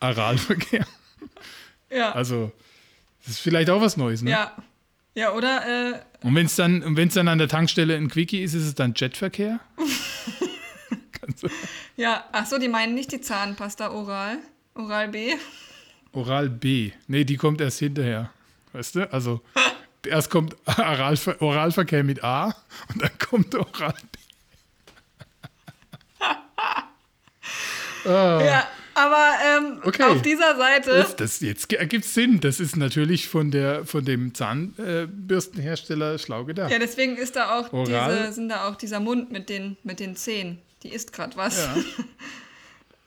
[0.00, 0.86] Oralverkehr.
[1.90, 2.12] Ja.
[2.12, 2.52] Also,
[3.24, 4.30] das ist vielleicht auch was Neues, ne?
[4.30, 4.56] Ja.
[5.14, 5.94] Ja, oder?
[5.94, 8.74] Äh, Und wenn es dann, wenn's dann an der Tankstelle ein Quickie ist, ist es
[8.74, 9.60] dann Jetverkehr?
[11.96, 14.38] Ja, ach so, die meinen nicht die Zahnpasta Oral.
[14.74, 15.34] Oral B.
[16.12, 16.92] Oral B.
[17.08, 18.30] Nee, die kommt erst hinterher.
[18.72, 19.12] Weißt du?
[19.12, 19.40] Also,
[20.06, 22.54] erst kommt Oralver Oralverkehr mit A
[22.92, 24.18] und dann kommt Oral B.
[28.12, 30.02] Ja, aber ähm, Okay.
[30.04, 30.90] auf dieser Seite.
[30.90, 32.40] Das, das jetzt ergibt Sinn.
[32.40, 36.70] Das ist natürlich von, der, von dem Zahnbürstenhersteller schlau gedacht.
[36.70, 38.16] Ja, deswegen ist da auch Oral.
[38.18, 40.58] diese, sind da auch dieser Mund mit den, mit den Zähnen.
[40.82, 41.58] Die isst gerade was.
[41.58, 41.74] Ja.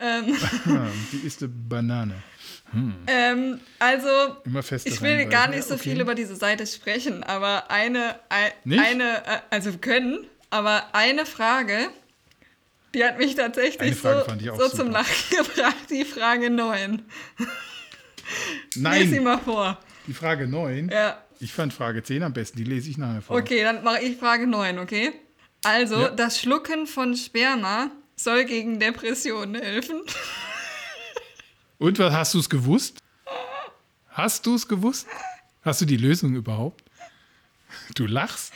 [0.00, 0.36] ähm,
[0.66, 2.14] Ah, die ist eine Banane.
[3.08, 4.08] ähm, also,
[4.84, 9.38] ich will gar nicht so viel über diese Seite sprechen, aber eine, ein, eine äh,
[9.50, 11.88] also können, aber eine Frage,
[12.94, 14.22] die hat mich tatsächlich so,
[14.58, 17.02] so zum Lachen gebracht, die Frage 9.
[17.38, 17.48] Lies
[18.74, 19.78] sie Nein, mal vor.
[20.06, 20.90] die Frage 9.
[20.90, 21.22] Ja.
[21.40, 22.58] Ich fand Frage 10 am besten.
[22.58, 23.36] Die lese ich nachher vor.
[23.36, 25.12] Okay, dann mache ich Frage 9, okay?
[25.62, 26.08] Also, Ja.
[26.10, 30.02] das Schlucken von Sperma soll gegen Depressionen helfen.
[31.78, 32.98] Und was hast du es gewusst?
[34.10, 35.06] Hast du es gewusst?
[35.62, 36.82] Hast du die Lösung überhaupt?
[37.94, 38.52] Du lachst.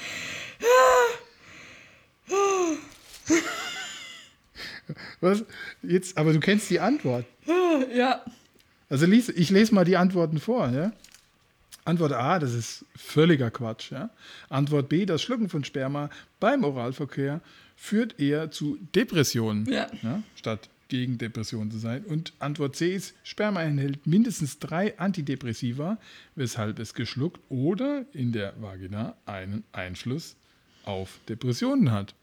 [5.21, 5.45] Was?
[5.83, 7.25] Jetzt, aber du kennst die Antwort.
[7.95, 8.23] ja.
[8.89, 10.69] Also lies, ich lese mal die Antworten vor.
[10.71, 10.93] Ja?
[11.85, 13.93] Antwort A, das ist völliger Quatsch.
[13.93, 14.11] Ja?
[14.49, 16.11] Antwort B, das Schlucken von Sperma
[16.41, 17.41] beim Oralverkehr
[17.77, 19.89] führt eher zu Depressionen, Ja.
[20.37, 22.05] statt gegen Depressionen zu sein.
[22.05, 25.99] Und Antwort C ist, Sperma enthält mindestens drei Antidepressiva,
[26.37, 30.37] weshalb es geschluckt oder in der Vagina einen Einfluss
[30.85, 32.15] auf Depressionen hat.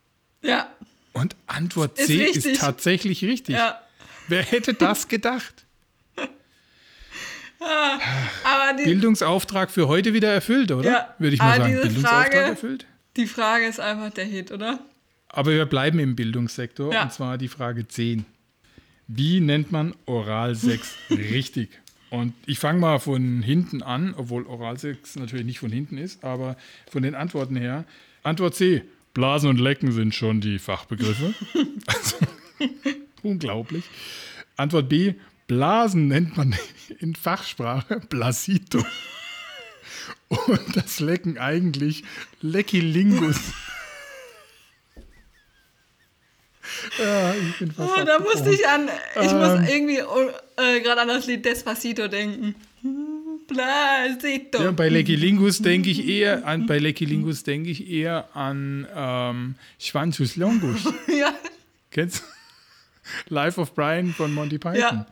[0.41, 0.69] Ja,
[1.13, 2.45] Und Antwort Ist C richtig.
[2.45, 3.55] ist tatsächlich richtig.
[3.55, 3.79] ja.
[4.27, 5.65] Wer hätte das gedacht?
[8.43, 10.89] Aber die, Bildungsauftrag für heute wieder erfüllt, oder?
[10.89, 11.73] Ja, Würde ich mal sagen.
[11.73, 12.85] Bildungsauftrag Frage- erfüllt.
[13.17, 14.79] die Frage ist einfach der Hit, oder?
[15.29, 17.03] Aber wir bleiben im Bildungssektor Ja.
[17.03, 18.25] und zwar die Frage 10.
[19.07, 21.69] Wie nennt man Oralsex richtig?
[22.09, 26.57] Und ich fange mal von hinten an, obwohl Oralsex natürlich nicht von hinten ist, aber
[26.89, 27.85] von den Antworten her.
[28.23, 28.83] Antwort C.
[29.13, 31.33] Blasen und Lecken sind schon die Fachbegriffe.
[31.87, 32.17] also,
[33.23, 33.83] unglaublich.
[34.57, 35.15] Antwort B.
[35.47, 36.55] Blasen nennt man
[36.99, 38.85] in Fachsprache Blasito.
[40.29, 42.03] Und das Lecken eigentlich
[42.41, 43.37] Leckilingus.
[46.97, 48.87] Ja, ich bin fast Oh, da musste ich an,
[49.21, 49.37] ich Ähm.
[49.37, 52.55] muss irgendwie äh, gerade an das Lied Despacito denken.
[53.53, 54.63] Blasito.
[54.63, 60.35] Ja, bei Leckilingus denke ich eher an, bei Leckilingus denke ich eher an ähm, Schwanzus
[60.35, 60.83] Longus.
[61.07, 61.33] ja.
[61.91, 63.33] Kennst du?
[63.33, 65.05] Life of Brian von Monty Python.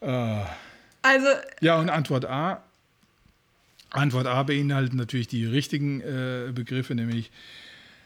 [0.00, 0.48] Ja.
[1.02, 1.26] Also,
[1.60, 2.62] Ja, und Antwort A.
[3.90, 7.30] Antwort A beinhaltet natürlich die richtigen äh, Begriffe, nämlich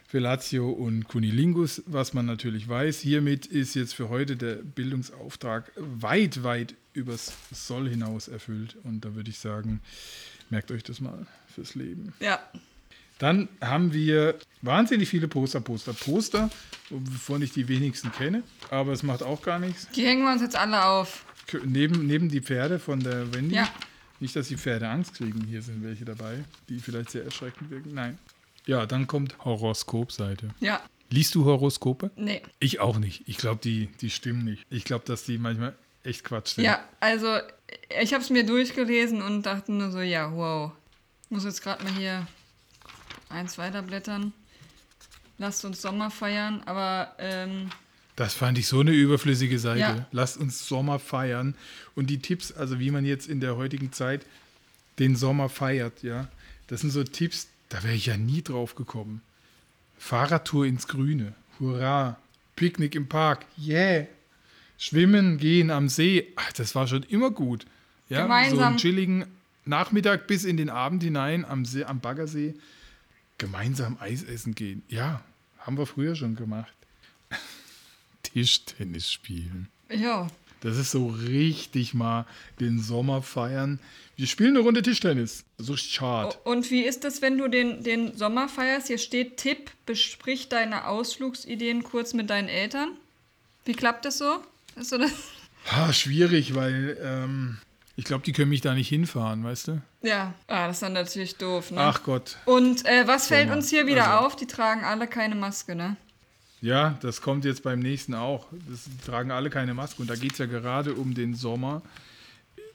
[0.07, 3.01] Fellatio und Cunilingus, was man natürlich weiß.
[3.01, 8.77] Hiermit ist jetzt für heute der Bildungsauftrag weit, weit übers Soll hinaus erfüllt.
[8.85, 9.81] Und da würde ich sagen,
[10.51, 12.13] merkt euch das mal fürs Leben.
[12.21, 12.39] ja.
[13.19, 16.51] Dann haben wir wahnsinnig viele Poster, Poster, Poster,
[16.89, 19.89] wovon ich die wenigsten kenne, aber es macht auch gar nichts.
[19.97, 21.25] Die hängen wir uns jetzt alle auf.
[21.65, 23.57] Neben, neben die Pferde von der Wendy.
[23.57, 23.69] Ja.
[24.21, 25.45] Nicht, dass die Pferde Angst kriegen.
[25.49, 27.93] Hier sind welche dabei, die vielleicht sehr erschreckend wirken.
[27.95, 28.19] Nein.
[28.67, 30.51] Ja, dann kommt Horoskopseite.
[30.61, 30.81] Ja.
[31.11, 32.11] Liest du Horoskope?
[32.17, 32.43] Nee.
[32.61, 33.23] Ich auch nicht.
[33.27, 34.65] Ich glaube, die, die stimmen nicht.
[34.71, 35.75] Ich glaube, dass die manchmal
[36.05, 36.65] echt Quatsch sind.
[36.65, 37.39] Ja, also
[38.01, 40.73] ich habe es mir durchgelesen und dachte nur so, ja, wow.
[41.31, 42.27] Muss jetzt gerade mal hier
[43.29, 44.33] eins weiterblättern.
[45.37, 47.71] Lasst uns Sommer feiern, aber ähm,
[48.17, 49.81] Das fand ich so eine überflüssige Seite.
[49.81, 50.07] Ja.
[50.11, 51.55] Lasst uns Sommer feiern.
[51.95, 54.27] Und die Tipps, also wie man jetzt in der heutigen Zeit
[54.99, 56.29] den Sommer feiert, ja,
[56.67, 59.23] das sind so Tipps, da wäre ich ja nie drauf gekommen.
[59.99, 62.17] Fahrradtour ins Grüne, hurra.
[62.57, 64.07] Picknick im Park, yeah.
[64.79, 67.67] Schwimmen gehen am See, ach, das war schon immer gut.
[68.09, 68.61] Ja, so Gemeinsam.
[68.61, 69.27] einen chilligen
[69.65, 72.55] Nachmittag bis in den Abend hinein am, See, am Baggersee.
[73.37, 74.83] Gemeinsam Eis essen gehen.
[74.89, 75.23] Ja,
[75.59, 76.73] haben wir früher schon gemacht.
[78.23, 79.69] Tischtennis spielen.
[79.91, 80.29] ja.
[80.61, 82.27] Das ist so richtig mal
[82.59, 83.79] den Sommer feiern.
[84.17, 85.45] Wir spielen eine Runde Tischtennis.
[85.57, 86.37] So schade.
[86.43, 88.89] Und wie ist es, wenn du den, den Sommer feierst?
[88.89, 92.97] Hier steht Tipp, besprich deine Ausflugsideen kurz mit deinen Eltern.
[93.65, 94.43] Wie klappt das so?
[94.81, 95.13] Ist so das?
[95.71, 97.59] Ha, schwierig, weil ähm,
[97.97, 99.83] ich glaube, die können mich da nicht hinfahren, weißt du?
[100.03, 101.81] Ja, ah, das ist dann natürlich doof, ne?
[101.81, 102.37] Ach Gott.
[102.45, 104.37] Und äh, was fällt uns hier wieder Also- auf?
[104.37, 105.97] Die tragen alle keine Maske, ne?
[106.61, 108.47] Ja, das kommt jetzt beim nächsten auch.
[108.69, 110.03] Das die tragen alle keine Maske.
[110.03, 111.83] Und da geht es ja gerade um den Sommer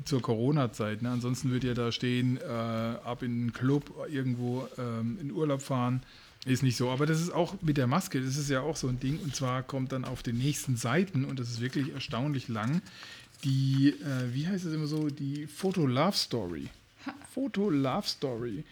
[0.06, 1.02] zur Corona-Zeit.
[1.02, 1.10] Ne?
[1.10, 6.02] Ansonsten würde ja da stehen, äh, ab in den Club irgendwo ähm, in Urlaub fahren.
[6.46, 6.90] Ist nicht so.
[6.90, 9.20] Aber das ist auch mit der Maske, das ist ja auch so ein Ding.
[9.20, 12.82] Und zwar kommt dann auf den nächsten Seiten, und das ist wirklich erstaunlich lang,
[13.44, 16.68] die, äh, wie heißt es immer so, die Foto-Love-Story.
[17.34, 18.64] Foto-Love-Story.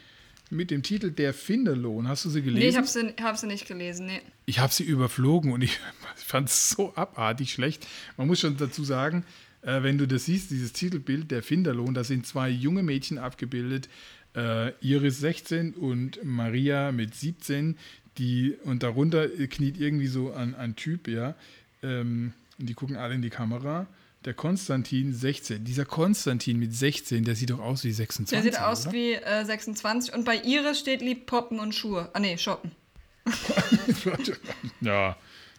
[0.50, 2.10] Mit dem Titel Der Finderlohn.
[2.10, 2.60] Hast du sie gelesen?
[2.60, 4.22] Nee, ich hab sie, hab sie nicht gelesen, nee.
[4.46, 5.80] Ich habe sie überflogen und ich
[6.16, 7.88] fand es so abartig schlecht.
[8.18, 9.24] Man muss schon dazu sagen,
[9.62, 13.88] äh, wenn du das siehst, dieses Titelbild, der Finderlohn, da sind zwei junge Mädchen abgebildet,
[14.36, 17.78] äh, Iris 16 und Maria mit 17,
[18.18, 21.36] die und darunter kniet irgendwie so ein, ein Typ, ja.
[21.84, 23.88] Ähm, und die gucken alle in die Kamera.
[24.24, 25.64] Der Konstantin 16.
[25.64, 28.30] Dieser Konstantin mit 16, der sieht doch aus wie 26.
[28.30, 28.94] Der sieht aus oder?
[28.94, 32.10] wie äh, 26 und bei Iris steht lieb Poppen und Schuhe.
[32.14, 32.72] Ah nee, shoppen.
[34.82, 35.18] Ja.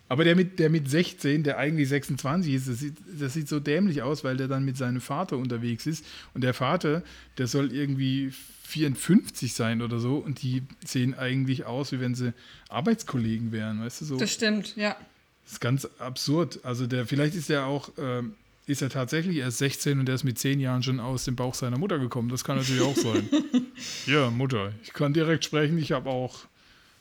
[0.09, 3.61] Aber der mit, der mit 16, der eigentlich 26 ist, das sieht, das sieht so
[3.61, 6.05] dämlich aus, weil der dann mit seinem Vater unterwegs ist.
[6.35, 7.03] Und der Vater,
[7.39, 8.31] der soll irgendwie
[8.65, 10.17] 54 sein oder so.
[10.17, 12.33] Und die sehen eigentlich aus, wie wenn sie
[12.69, 14.17] Arbeitskollegen wären, weißt du so.
[14.17, 14.97] Das stimmt, ja.
[15.45, 16.61] Das ist ganz absurd.
[16.63, 18.35] Also der, vielleicht ist er auch, ähm,
[18.67, 21.55] ist er tatsächlich erst 16 und der ist mit 10 Jahren schon aus dem Bauch
[21.55, 22.29] seiner Mutter gekommen.
[22.29, 23.29] Das kann natürlich auch sein.
[24.07, 25.79] ja, Mutter, ich kann direkt sprechen.
[25.79, 26.47] Ich habe auch,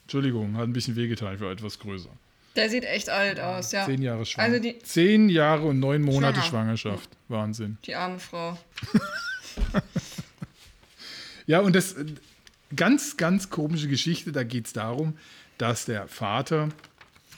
[0.03, 2.09] Entschuldigung, hat ein bisschen wehgetan, ich war etwas größer.
[2.55, 3.85] Der sieht echt alt aus, ja.
[3.85, 4.47] Zehn Jahre schwanger.
[4.49, 6.75] Also die, Zehn Jahre und neun Monate Schwanger.
[6.75, 7.09] Schwangerschaft.
[7.27, 7.77] Wahnsinn.
[7.85, 8.57] die arme Frau.
[11.47, 11.95] Ja, und das
[12.75, 15.17] ganz, ganz komische Geschichte, da geht es darum,
[15.57, 16.69] dass der Vater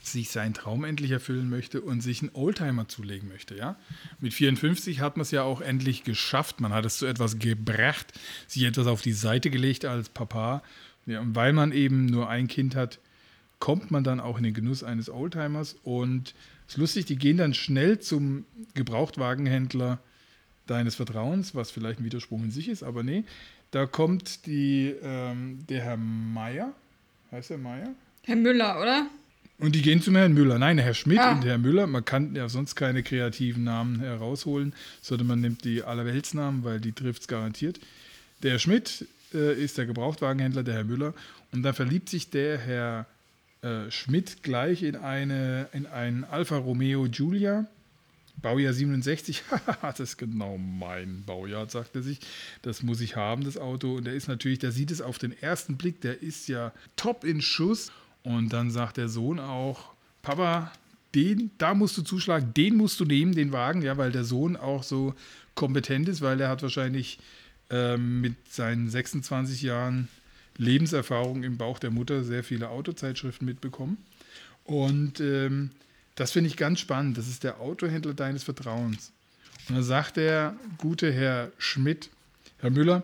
[0.04, 3.56] sich seinen Traum endlich erfüllen möchte und sich einen Oldtimer zulegen möchte.
[3.56, 3.78] Ja?
[4.20, 6.60] Mit 54 hat man es ja auch endlich geschafft.
[6.60, 8.14] Man hat es zu etwas gebracht,
[8.48, 10.62] sich etwas auf die Seite gelegt als Papa.
[11.06, 13.00] Ja, und weil man eben nur ein Kind hat,
[13.64, 15.78] kommt man dann auch in den Genuss eines Oldtimers.
[15.86, 16.34] Und
[16.68, 18.44] es ist lustig, die gehen dann schnell zum
[18.74, 20.00] Gebrauchtwagenhändler
[20.68, 23.24] deines Vertrauens, was vielleicht ein Widerspruch in sich ist, aber nee.
[23.72, 26.74] Da kommt die, ähm, der Herr Meier,
[27.32, 27.88] heißt der Meier?
[28.24, 29.08] Herr Müller, oder?
[29.60, 30.60] Und die gehen zum Herrn Müller.
[30.60, 31.32] Nein, Herr Schmidt Ah.
[31.32, 31.88] und Herr Müller.
[31.88, 36.92] Man kann ja sonst keine kreativen Namen herausholen, sondern man nimmt die Allerweltsnamen, weil die
[36.92, 37.80] trifft es garantiert.
[38.42, 41.14] Der Herr Schmidt äh, ist der Gebrauchtwagenhändler, der Herr Müller.
[41.54, 43.06] Und da verliebt sich der Herr
[43.64, 47.66] äh, Schmidt gleich in, eine, in einen Alfa Romeo Giulia.
[48.42, 49.44] Baujahr 67,
[49.82, 52.20] das ist genau mein Baujahr, sagt er sich.
[52.62, 53.96] Das muss ich haben, das Auto.
[53.96, 57.24] Und der ist natürlich, der sieht es auf den ersten Blick, der ist ja top
[57.24, 57.92] in Schuss.
[58.24, 60.72] Und dann sagt der Sohn auch, Papa,
[61.16, 64.58] den, da musst du zuschlagen, den musst du nehmen, den Wagen, ja, weil der Sohn
[64.58, 65.14] auch so
[65.56, 67.20] kompetent ist, weil er hat wahrscheinlich
[67.70, 70.10] ähm, mit seinen 26 Jahren
[70.58, 73.98] Lebenserfahrung im Bauch der Mutter sehr viele Autozeitschriften mitbekommen.
[74.64, 75.72] Und ähm,
[76.16, 77.18] das finde ich ganz spannend.
[77.18, 79.12] Das ist der Autohändler deines Vertrauens.
[79.68, 82.10] Und dann sagt der gute Herr Schmidt,
[82.60, 83.04] Herr Müller,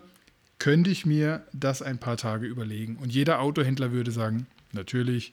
[0.60, 2.98] könnte ich mir das ein paar Tage überlegen?
[2.98, 5.32] Und jeder Autohändler würde sagen, natürlich,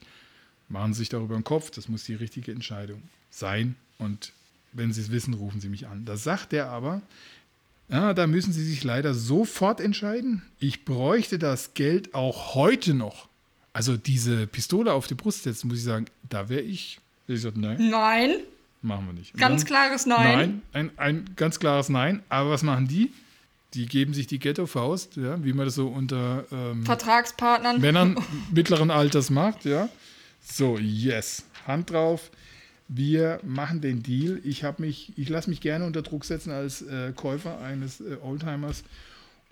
[0.69, 3.75] machen Sie sich darüber einen Kopf, das muss die richtige Entscheidung sein.
[3.97, 4.31] Und
[4.71, 6.05] wenn Sie es wissen, rufen Sie mich an.
[6.05, 7.01] Da sagt er aber,
[7.89, 10.41] ja, da müssen Sie sich leider sofort entscheiden.
[10.59, 13.27] Ich bräuchte das Geld auch heute noch.
[13.73, 16.99] Also diese Pistole auf die Brust setzen, muss ich sagen, da wäre ich.
[17.27, 18.31] Ich sage, nein, Nein.
[18.81, 19.37] machen wir nicht.
[19.37, 20.37] Ganz dann- klares Nein.
[20.37, 22.23] Nein, ein, ein ganz klares Nein.
[22.29, 23.11] Aber was machen die?
[23.73, 27.81] Die geben sich die Ghetto-Faust, ja, wie man das so unter ähm, Vertragspartnern.
[27.81, 28.17] Männern
[28.51, 29.89] mittleren Alters macht, ja.
[30.41, 31.43] So, yes.
[31.67, 32.31] Hand drauf.
[32.87, 34.39] Wir machen den Deal.
[34.43, 38.17] Ich habe mich, ich lasse mich gerne unter Druck setzen als äh, Käufer eines äh,
[38.21, 38.83] Oldtimers.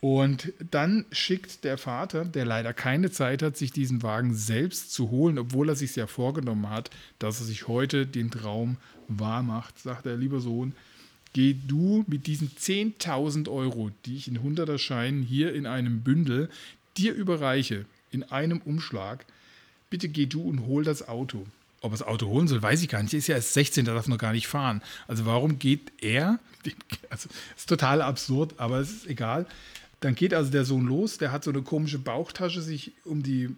[0.02, 5.10] Und dann schickt der Vater, der leider keine Zeit hat, sich diesen Wagen selbst zu
[5.10, 8.78] holen, obwohl er sich ja vorgenommen hat, dass er sich heute den Traum
[9.08, 10.74] wahr macht, sagt er, lieber Sohn,
[11.34, 16.50] geh du mit diesen 10.000 Euro, die ich in 100er Scheinen hier in einem Bündel
[16.98, 19.26] dir überreiche, in einem Umschlag,
[19.90, 21.46] bitte geh du und hol das Auto.
[21.86, 23.14] Ob er das Auto holen soll, weiß ich gar nicht.
[23.14, 24.82] Er ist ja erst 16, der darf noch gar nicht fahren.
[25.08, 26.40] Also warum geht er?
[27.12, 29.46] Also ist total absurd, aber es ist egal.
[30.00, 33.56] Dann geht also der Sohn los, der hat so eine komische Bauchtasche sich um die,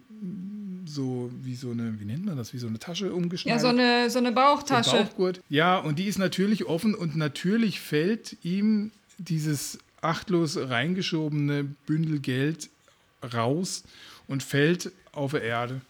[0.84, 3.56] so wie so eine, wie nennt man das, wie so eine Tasche umgeschnallt.
[3.56, 5.04] Ja, so eine, so eine Bauchtasche.
[5.04, 5.40] Bauchgurt.
[5.48, 12.68] Ja, und die ist natürlich offen und natürlich fällt ihm dieses achtlos reingeschobene Bündel Geld
[13.32, 13.84] raus
[14.26, 15.80] und fällt auf die Erde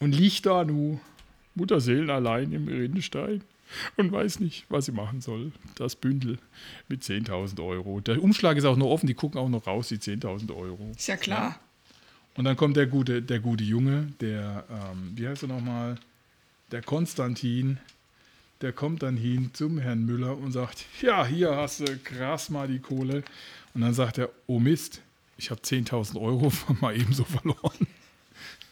[0.00, 0.98] und liegt da nu
[1.58, 3.42] Mutterseelen allein im Rinnstein
[3.96, 5.52] und weiß nicht, was sie machen soll.
[5.76, 6.38] Das Bündel
[6.88, 8.00] mit 10.000 Euro.
[8.00, 10.90] Der Umschlag ist auch noch offen, die gucken auch noch raus, die 10.000 Euro.
[10.96, 11.60] Ist ja klar.
[12.36, 15.98] Und dann kommt der gute, der gute Junge, der, ähm, wie heißt er nochmal?
[16.70, 17.78] Der Konstantin,
[18.60, 22.68] der kommt dann hin zum Herrn Müller und sagt, ja, hier hast du krass mal
[22.68, 23.24] die Kohle.
[23.74, 25.02] Und dann sagt er, oh Mist,
[25.36, 27.86] ich habe 10.000 Euro mal ebenso verloren.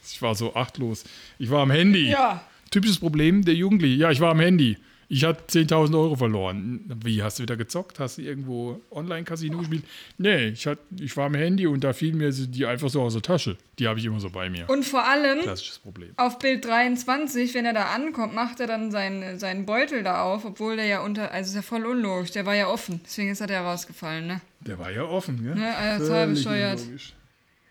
[0.09, 1.05] Ich war so achtlos.
[1.39, 2.11] Ich war am Handy.
[2.11, 2.47] Ja.
[2.71, 4.01] Typisches Problem der Jugendlichen.
[4.01, 4.77] Ja, ich war am Handy.
[5.09, 6.81] Ich hatte 10.000 Euro verloren.
[7.05, 8.01] Wie, hast du wieder gezockt?
[8.01, 9.85] Hast du irgendwo Online-Casino gespielt?
[10.19, 13.13] Nee, ich, hat, ich war am Handy und da fielen mir die einfach so aus
[13.13, 13.57] der Tasche.
[13.79, 14.69] Die habe ich immer so bei mir.
[14.69, 16.11] Und vor allem, Klassisches Problem.
[16.17, 20.45] auf Bild 23, wenn er da ankommt, macht er dann seinen, seinen Beutel da auf,
[20.45, 23.41] obwohl der ja unter, also ist ja voll unlogisch, der war ja offen, deswegen ist
[23.41, 24.41] er da rausgefallen, ne?
[24.61, 25.57] Der war ja offen, gell?
[25.57, 26.81] Ja, also total bescheuert.
[26.81, 27.13] unlogisch.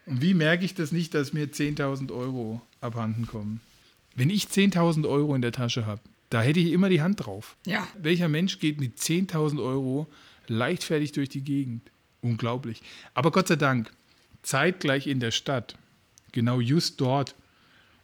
[0.05, 3.59] Und wie merke ich das nicht, dass mir 10.000 Euro abhanden kommen?
[4.16, 7.55] Wenn ich 10.000 Euro in der Tasche habe, da hätte ich immer die Hand drauf.
[7.66, 7.88] Ja.
[8.01, 10.07] Welcher Mensch geht mit 10.000 Euro
[10.47, 11.82] leichtfertig durch die Gegend?
[12.22, 12.82] Unglaublich.
[13.13, 13.91] Aber Gott sei Dank,
[14.41, 15.76] zeitgleich in der Stadt,
[16.32, 17.36] genau just dort,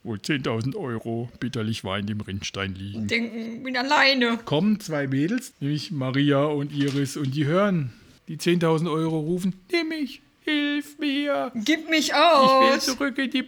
[0.04, 4.38] wo 10.000 Euro bitterlich Wein im Rinnstein liegen, Denken, bin alleine.
[4.46, 7.94] kommen zwei Mädels, nämlich Maria und Iris, und die hören
[8.28, 12.86] die 10.000 Euro rufen, nimm mich, hilf mir, Gib mich ich will aus.
[12.86, 13.44] zurück in die,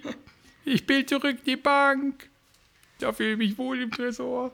[0.65, 2.29] ich will zurück in die Bank,
[3.03, 4.51] da fühle ich mich wohl im Tresor.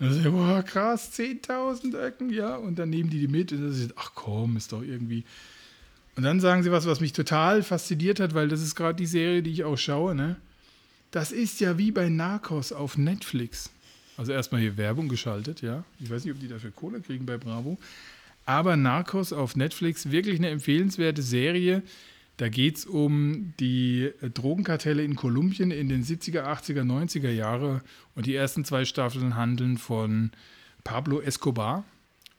[0.00, 3.72] Und dann boah, krass, 10.000 Öcken, ja, und dann nehmen die die mit und dann
[3.72, 5.24] ist, ach komm, ist doch irgendwie.
[6.16, 9.06] Und dann sagen sie was, was mich total fasziniert hat, weil das ist gerade die
[9.06, 10.36] Serie, die ich auch schaue, ne?
[11.10, 13.70] Das ist ja wie bei Narcos auf Netflix.
[14.16, 15.84] Also erstmal hier Werbung geschaltet, ja.
[16.00, 17.78] Ich weiß nicht, ob die dafür Kohle kriegen bei Bravo.
[18.44, 21.82] Aber Narcos auf Netflix, wirklich eine empfehlenswerte Serie.
[22.38, 27.82] Da geht es um die äh, Drogenkartelle in Kolumbien in den 70er, 80er, 90er Jahre.
[28.14, 30.30] Und die ersten zwei Staffeln handeln von
[30.84, 31.84] Pablo Escobar.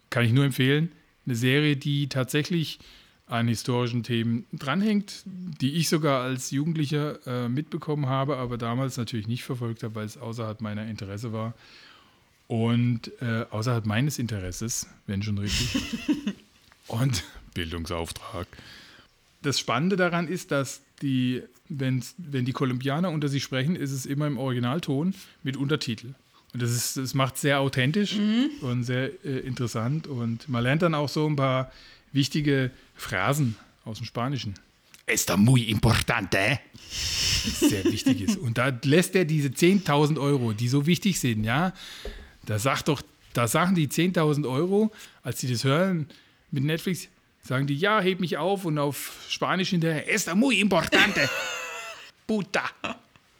[0.10, 0.92] Kann ich nur empfehlen.
[1.26, 2.80] Eine Serie, die tatsächlich
[3.28, 9.28] an historischen Themen dranhängt, die ich sogar als Jugendlicher äh, mitbekommen habe, aber damals natürlich
[9.28, 11.54] nicht verfolgt habe, weil es außerhalb meiner Interesse war.
[12.48, 15.84] Und äh, außerhalb meines Interesses, wenn schon richtig.
[16.88, 17.24] Und
[17.54, 18.48] Bildungsauftrag.
[19.42, 24.28] Das Spannende daran ist, dass die, wenn die Kolumbianer unter sich sprechen, ist es immer
[24.28, 25.14] im Originalton
[25.44, 26.14] mit Untertitel.
[26.54, 28.18] Und das, ist, das macht sehr authentisch
[28.62, 30.08] und sehr äh, interessant.
[30.08, 31.72] Und man lernt dann auch so ein paar
[32.12, 34.56] wichtige Phrasen aus dem Spanischen.
[35.06, 36.60] Esto muy importante.
[37.46, 38.38] Das sehr wichtig ist.
[38.38, 41.74] Und da lässt er diese 10.000 Euro, die so wichtig sind, ja,
[42.46, 43.02] da sagt doch,
[43.34, 46.08] da sagen die 10.000 Euro, als sie das hören
[46.52, 47.08] mit Netflix,
[47.42, 51.30] sagen die, ja, heb mich auf und auf Spanisch hinterher, esto muy importante.
[52.28, 52.70] Puta.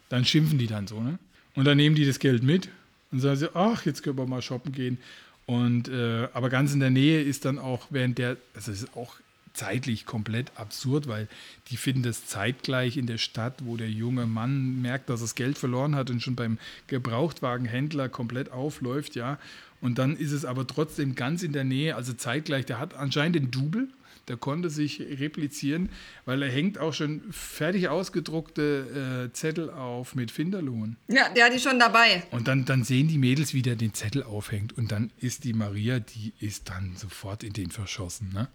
[0.08, 1.18] Dann schimpfen die dann so, ne?
[1.54, 2.68] Und dann nehmen die das Geld mit
[3.12, 4.98] und sagen sie, ach, jetzt können wir mal shoppen gehen.
[5.46, 8.96] Und äh, aber ganz in der Nähe ist dann auch während der, also es ist
[8.96, 9.16] auch
[9.52, 11.28] zeitlich komplett absurd, weil
[11.68, 15.34] die finden das zeitgleich in der Stadt, wo der junge Mann merkt, dass er das
[15.34, 19.38] Geld verloren hat und schon beim Gebrauchtwagenhändler komplett aufläuft, ja.
[19.80, 22.66] Und dann ist es aber trotzdem ganz in der Nähe, also zeitgleich.
[22.66, 23.88] Der hat anscheinend den Double,
[24.28, 25.88] der konnte sich replizieren,
[26.24, 30.96] weil er hängt auch schon fertig ausgedruckte äh, Zettel auf mit Finderlohn.
[31.08, 32.22] Ja, der hat die schon dabei.
[32.30, 34.76] Und dann, dann sehen die Mädels, wie der den Zettel aufhängt.
[34.76, 38.30] Und dann ist die Maria, die ist dann sofort in den verschossen.
[38.32, 38.48] Ne?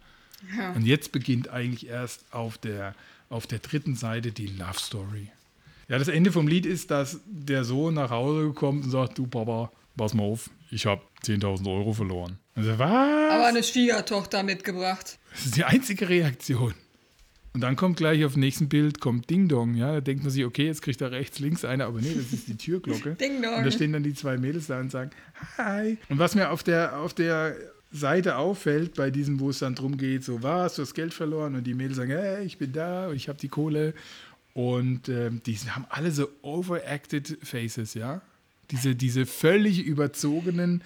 [0.56, 0.72] Ja.
[0.74, 2.96] Und jetzt beginnt eigentlich erst auf der,
[3.30, 5.30] auf der dritten Seite die Love Story.
[5.88, 9.28] Ja, das Ende vom Lied ist, dass der Sohn nach Hause kommt und sagt, du
[9.28, 12.40] Papa, pass mal auf, ich habe 10.000 Euro verloren.
[12.56, 13.32] Also, was?
[13.32, 15.18] Aber eine Schwiegertochter mitgebracht.
[15.32, 16.74] Das ist die einzige Reaktion.
[17.54, 20.32] Und dann kommt gleich auf dem nächsten Bild, kommt Ding Dong, ja, da denkt man
[20.32, 23.16] sich, okay, jetzt kriegt er rechts, links eine, aber nee, das ist die Türglocke.
[23.20, 23.56] Ding Dong.
[23.56, 25.12] Und da stehen dann die zwei Mädels da und sagen,
[25.58, 25.98] hi.
[26.10, 27.56] Und was mir auf der, auf der
[27.94, 31.56] Seite auffällt, bei diesem, wo es dann drum geht, so, was, du hast Geld verloren
[31.56, 33.94] und die Mädels sagen, hey, ich bin da und ich habe die Kohle.
[34.54, 38.22] Und ähm, die haben alle so overacted Faces, ja.
[38.72, 40.84] Diese, diese völlig überzogenen,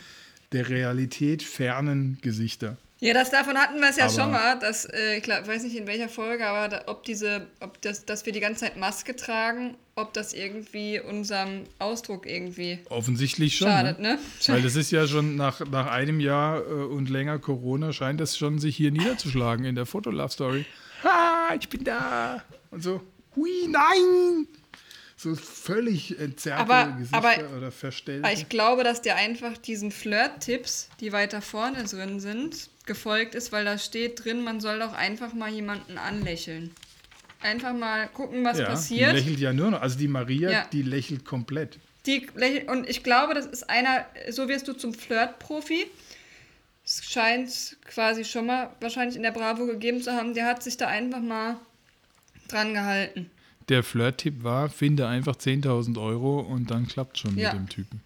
[0.52, 2.78] der Realität fernen Gesichter.
[3.02, 5.64] Ja, das davon hatten wir es ja Aber- schon mal, dass, äh, ich glaub, weiß
[5.64, 8.76] nicht in welcher Folge, aber da, ob diese, ob das, dass wir die ganze Zeit
[8.76, 13.70] Maske tragen, ob das irgendwie unserem Ausdruck irgendwie Offensichtlich schon.
[13.70, 14.16] schadet, ne?
[14.16, 14.20] ne?
[14.48, 18.38] Weil das ist ja schon nach, nach einem Jahr äh, und länger Corona scheint das
[18.38, 20.66] schon sich hier niederzuschlagen in der Fotolove-Story.
[21.04, 22.44] Ah, ich bin da.
[22.72, 23.02] Und so,
[23.38, 24.46] hui, nein.
[25.22, 28.24] So völlig entzerrte Aber- Gesichter aber- oder verstellte.
[28.26, 33.52] Aber ich glaube, dass der einfach diesen Flirt-Tipps, die weiter vorne drin sind, gefolgt ist,
[33.52, 36.72] weil da steht drin, man soll doch einfach mal jemanden anlächeln.
[37.42, 39.12] Einfach mal gucken, was ja, passiert.
[39.12, 39.82] Die lächelt ja nur noch.
[39.82, 40.66] Also die Maria, Ja.
[40.72, 41.80] die lächelt komplett.
[42.06, 45.86] Die lächelt, und ich glaube, das ist einer, so wirst du zum Flirt-Profi.
[46.86, 50.34] Es scheint quasi schon mal wahrscheinlich in der Bravo gegeben zu haben.
[50.34, 51.58] Der hat sich da einfach mal
[52.48, 53.30] dran gehalten.
[53.70, 57.54] Der Flirt-Tipp war, finde einfach 10.000 Euro und dann klappt schon Ja.
[57.54, 58.02] mit dem Typen.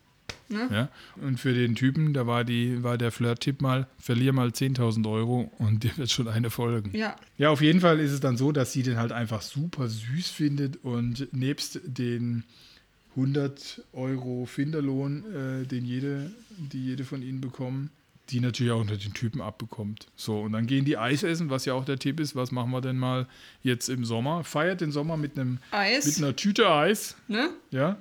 [0.49, 0.67] Ne?
[0.71, 0.89] Ja?
[1.25, 5.51] Und für den Typen, da war, die, war der Flirt-Tipp mal, verlier mal 10.000 Euro
[5.57, 6.91] und dir wird schon eine folgen.
[6.95, 7.15] Ja.
[7.37, 10.29] Ja, auf jeden Fall ist es dann so, dass sie den halt einfach super süß
[10.29, 12.43] findet und nebst den
[13.15, 17.89] 100 Euro Finderlohn, äh, den jede, die jede von ihnen bekommen,
[18.29, 20.07] die natürlich auch unter den Typen abbekommt.
[20.15, 22.35] So, und dann gehen die Eis essen, was ja auch der Tipp ist.
[22.35, 23.27] Was machen wir denn mal
[23.63, 24.43] jetzt im Sommer?
[24.43, 26.05] Feiert den Sommer mit einem Eis.
[26.05, 27.49] mit einer Tüte Eis, Ne?
[27.71, 27.97] ja.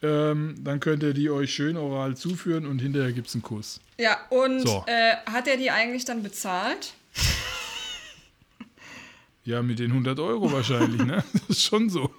[0.00, 3.80] Ähm, dann könnt ihr die euch schön oral zuführen und hinterher gibt es einen Kuss.
[3.98, 4.84] Ja, und So.
[4.86, 6.92] äh, hat er die eigentlich dann bezahlt?
[9.44, 11.24] Ja, mit den 100 Euro wahrscheinlich, ne?
[11.32, 12.10] Das ist schon so.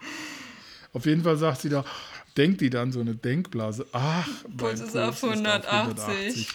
[0.94, 1.86] Auf jeden Fall sagt sie da,
[2.36, 3.86] denkt die dann so eine Denkblase.
[3.92, 4.28] Ach,
[4.58, 6.48] Puls mein ist auf 180.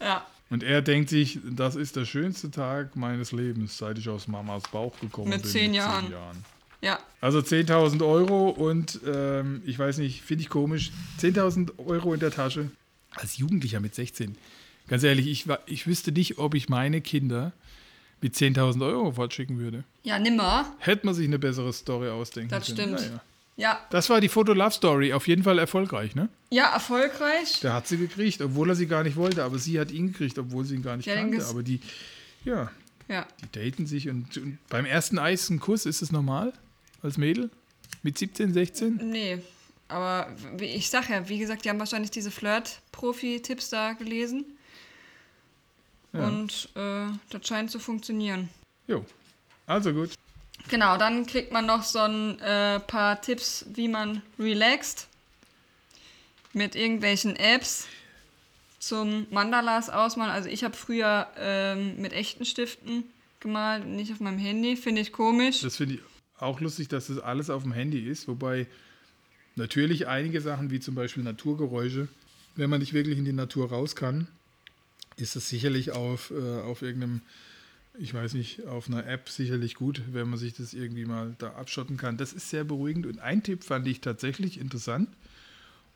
[0.00, 0.26] Ja.
[0.50, 4.64] Und er denkt sich, das ist der schönste Tag meines Lebens, seit ich aus Mamas
[4.72, 5.50] Bauch gekommen Mit bin.
[5.50, 6.12] zehn Jahren.
[6.82, 6.98] Ja.
[7.20, 10.90] Also 10.000 Euro und ähm, ich weiß nicht, finde ich komisch,
[11.20, 12.70] 10.000 Euro in der Tasche.
[13.14, 14.36] Als Jugendlicher mit 16.
[14.88, 17.52] Ganz ehrlich, ich, ich wüsste nicht, ob ich meine Kinder
[18.22, 19.84] mit 10.000 Euro fortschicken würde.
[20.04, 20.74] Ja, nimmer.
[20.78, 22.96] Hätte man sich eine bessere Story ausdenken Das können.
[22.96, 23.00] stimmt.
[23.10, 23.22] Naja.
[23.60, 23.84] Ja.
[23.90, 25.12] Das war die Foto-Love-Story.
[25.12, 26.28] Auf jeden Fall erfolgreich, ne?
[26.50, 27.60] Ja, erfolgreich.
[27.60, 29.44] Der hat sie gekriegt, obwohl er sie gar nicht wollte.
[29.44, 31.44] Aber sie hat ihn gekriegt, obwohl sie ihn gar nicht Ja, kannte.
[31.46, 31.80] Aber die,
[32.44, 32.70] ja,
[33.08, 33.26] Ja.
[33.42, 34.08] die daten sich.
[34.08, 36.52] Und, und beim ersten Eis ein Kuss, ist es normal?
[37.02, 37.50] Als Mädel?
[38.02, 39.00] Mit 17, 16?
[39.10, 39.38] Nee.
[39.88, 44.44] Aber wie- ich sag ja, wie gesagt, die haben wahrscheinlich diese Flirt-Profi-Tipps da gelesen.
[46.12, 46.26] Ja.
[46.26, 48.48] Und äh, das scheint zu funktionieren.
[48.86, 49.04] Jo.
[49.66, 50.10] Also gut.
[50.68, 55.08] Genau, dann kriegt man noch so ein äh, paar Tipps, wie man relaxt.
[56.52, 57.86] Mit irgendwelchen Apps
[58.80, 60.32] zum Mandalas ausmalen.
[60.32, 63.04] Also ich habe früher ähm, mit echten Stiften
[63.38, 64.76] gemalt, nicht auf meinem Handy.
[64.76, 65.60] Finde ich komisch.
[65.60, 66.00] Das finde ich
[66.38, 68.66] auch lustig, dass das alles auf dem Handy ist, wobei
[69.56, 72.08] natürlich einige Sachen wie zum Beispiel Naturgeräusche,
[72.56, 74.26] wenn man nicht wirklich in die Natur raus kann,
[75.16, 77.22] ist es sicherlich auf, äh, auf irgendeinem,
[77.98, 81.50] ich weiß nicht, auf einer App sicherlich gut, wenn man sich das irgendwie mal da
[81.52, 82.16] abschotten kann.
[82.16, 85.08] Das ist sehr beruhigend und ein Tipp fand ich tatsächlich interessant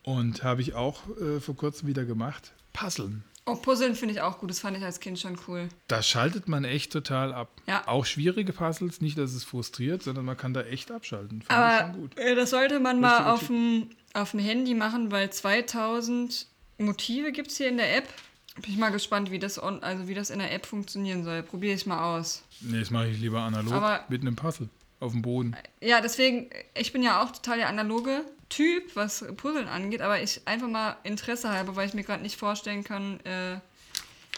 [0.03, 2.53] und habe ich auch äh, vor kurzem wieder gemacht.
[2.73, 3.25] Puzzeln.
[3.47, 4.49] Oh, Puzzeln finde ich auch gut.
[4.51, 5.69] Das fand ich als Kind schon cool.
[5.87, 7.51] Da schaltet man echt total ab.
[7.67, 7.87] Ja.
[7.87, 11.43] Auch schwierige Puzzles, nicht, dass es frustriert, sondern man kann da echt abschalten.
[11.43, 12.19] Fand ich Aber schon gut.
[12.19, 16.47] äh, das sollte man mal dem, auf dem Handy machen, weil 2000
[16.79, 18.09] Motive gibt es hier in der App.
[18.55, 21.43] Bin ich mal gespannt, wie das, on, also wie das in der App funktionieren soll.
[21.43, 22.43] Probiere ich mal aus.
[22.61, 24.69] Nee, das mache ich lieber analog Aber- mit einem Puzzle
[25.01, 25.57] auf dem Boden.
[25.81, 30.43] Ja, deswegen, ich bin ja auch total der analoge Typ, was Puzzeln angeht, aber ich
[30.47, 33.59] einfach mal Interesse habe, weil ich mir gerade nicht vorstellen kann, äh,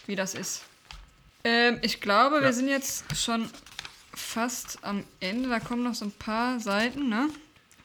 [0.06, 0.62] wie das ist.
[1.44, 2.52] Ähm, ich glaube, wir Ja.
[2.52, 3.48] sind jetzt schon
[4.14, 5.48] fast am Ende.
[5.50, 7.28] Da kommen noch so ein paar Seiten, ne?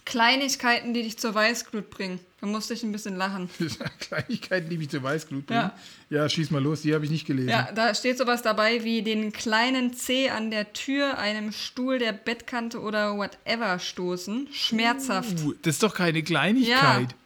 [0.06, 2.20] Kleinigkeiten, die dich zur Weißglut bringen.
[2.42, 3.50] Da musste ich ein bisschen lachen.
[4.00, 5.72] Kleinigkeiten, die mich zur Weißglut bringen.
[6.10, 6.24] Ja.
[6.24, 7.50] Ja, schieß mal los, die habe ich nicht gelesen.
[7.50, 12.14] Ja, da steht sowas dabei wie den kleinen Zeh an der Tür, einem Stuhl der
[12.14, 14.48] Bettkante oder whatever stoßen.
[14.52, 15.40] Schmerzhaft.
[15.44, 17.12] Uh, das ist doch keine Kleinigkeit.
[17.12, 17.18] Ja.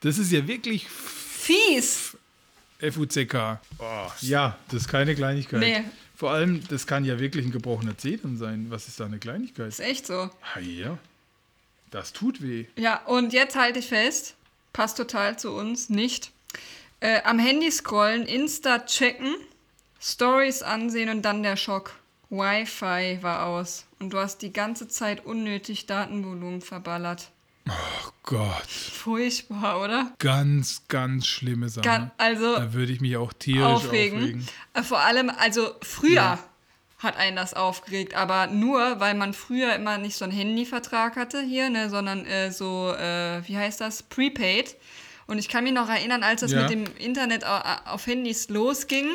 [0.00, 2.16] Das ist ja wirklich Fies!
[2.80, 3.58] FUCK.
[3.78, 5.60] Oh, ja, das ist keine Kleinigkeit.
[5.60, 5.84] Nee.
[6.14, 8.66] Vor allem, das kann ja wirklich ein gebrochener Zeh dann sein.
[8.70, 9.68] Was ist da eine Kleinigkeit?
[9.68, 10.14] Ist echt so.
[10.14, 10.98] Ah, ja.
[11.90, 12.66] Das tut weh.
[12.76, 14.34] Ja, und jetzt halte ich fest,
[14.72, 16.32] passt total zu uns, nicht.
[17.00, 19.34] Äh, am Handy scrollen, Insta checken,
[20.00, 21.94] Stories ansehen und dann der Schock.
[22.30, 27.30] Wi-Fi war aus und du hast die ganze Zeit unnötig Datenvolumen verballert.
[27.68, 28.66] Oh Gott.
[28.66, 30.12] Furchtbar, oder?
[30.18, 31.84] Ganz, ganz schlimme Sache.
[31.84, 34.18] Gan also da würde ich mich auch tierisch aufregen.
[34.18, 34.48] aufregen.
[34.74, 36.38] Äh, Vor allem, also früher Ja.
[36.98, 41.40] Hat einen das aufgeregt, aber nur, weil man früher immer nicht so einen Handyvertrag hatte
[41.40, 44.76] hier, ne, sondern äh, so, äh, wie heißt das, Prepaid.
[45.28, 46.62] Und ich kann mich noch erinnern, als das Ja.
[46.62, 49.08] mit dem Internet au- auf Handys losging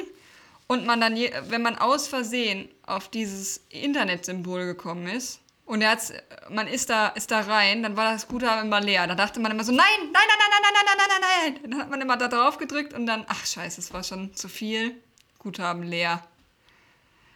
[0.68, 1.16] und man dann,
[1.50, 6.14] wenn man aus Versehen auf dieses Internetsymbol gekommen ist und er hat's,
[6.50, 9.08] man ist da, ist da rein, dann war das Guthaben immer leer.
[9.08, 11.72] Da dachte man immer so, nein, nein, nein, nein, nein, nein, nein, nein, nein, nein.
[11.72, 14.48] Dann hat man immer da drauf gedrückt und dann, ach scheiße, es war schon zu
[14.48, 14.96] viel.
[15.40, 16.24] Guthaben leer.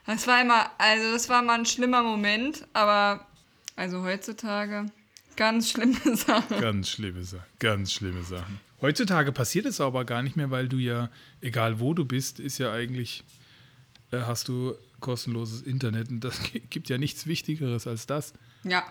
[0.07, 3.27] Das war immer, also das war mal ein schlimmer Moment, aber
[3.75, 4.85] also heutzutage
[5.35, 6.59] ganz schlimme Sache.
[6.59, 7.45] Ganz schlimme Sachen.
[7.59, 8.59] Ganz schlimme Sachen.
[8.81, 11.09] Heutzutage passiert es aber gar nicht mehr, weil du ja,
[11.41, 13.23] egal wo du bist, ist ja eigentlich,
[14.11, 16.39] äh, hast du kostenloses Internet und das
[16.69, 18.33] gibt ja nichts Wichtigeres als das.
[18.63, 18.83] Ja.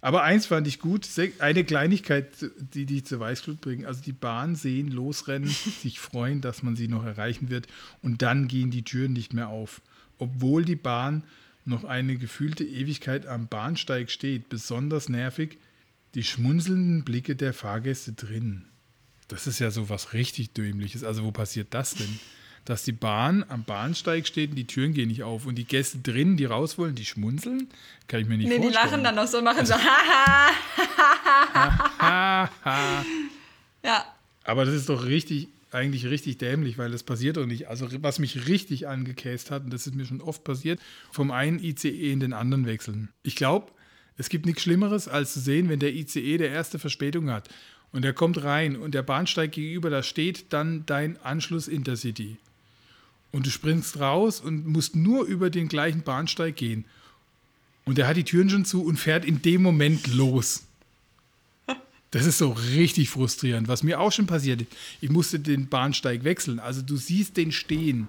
[0.00, 1.08] Aber eins fand ich gut,
[1.40, 2.28] eine Kleinigkeit,
[2.58, 3.84] die dich zur Weißglut bringen.
[3.84, 5.48] Also die Bahn sehen, losrennen,
[5.82, 7.66] sich freuen, dass man sie noch erreichen wird
[8.00, 9.82] und dann gehen die Türen nicht mehr auf.
[10.18, 11.22] Obwohl die Bahn
[11.64, 14.48] noch eine gefühlte Ewigkeit am Bahnsteig steht.
[14.48, 15.58] Besonders nervig
[16.14, 18.64] die schmunzelnden Blicke der Fahrgäste drin.
[19.28, 21.02] Das ist ja so was richtig Dämliches.
[21.04, 22.20] Also wo passiert das denn?
[22.64, 25.98] Dass die Bahn am Bahnsteig steht und die Türen gehen nicht auf und die Gäste
[25.98, 27.68] drin, die raus wollen, die schmunzeln?
[28.08, 28.84] Kann ich mir nicht Nee, die vorstellen.
[28.90, 30.50] lachen dann noch so, machen so, haha.
[31.98, 33.04] Ha, ha.
[33.84, 34.04] Ja.
[34.44, 37.68] Aber das ist doch richtig, eigentlich richtig dämlich, weil das passiert doch nicht.
[37.68, 40.80] Also was mich richtig angekäst hat, und das ist mir schon oft passiert,
[41.12, 43.10] vom einen ICE in den anderen wechseln.
[43.22, 43.70] Ich glaube,
[44.16, 47.48] es gibt nichts Schlimmeres, als zu sehen, wenn der ICE der erste Verspätung hat
[47.92, 52.36] und der kommt rein und der Bahnsteig gegenüber, da steht dann dein Anschluss Intercity.
[53.32, 56.84] Und du springst raus und musst nur über den gleichen Bahnsteig gehen.
[57.84, 60.65] Und der hat die Türen schon zu und fährt in dem Moment los.
[62.16, 64.72] Das ist so richtig frustrierend, was mir auch schon passiert ist.
[65.02, 66.58] Ich musste den Bahnsteig wechseln.
[66.58, 68.08] Also du siehst den stehen.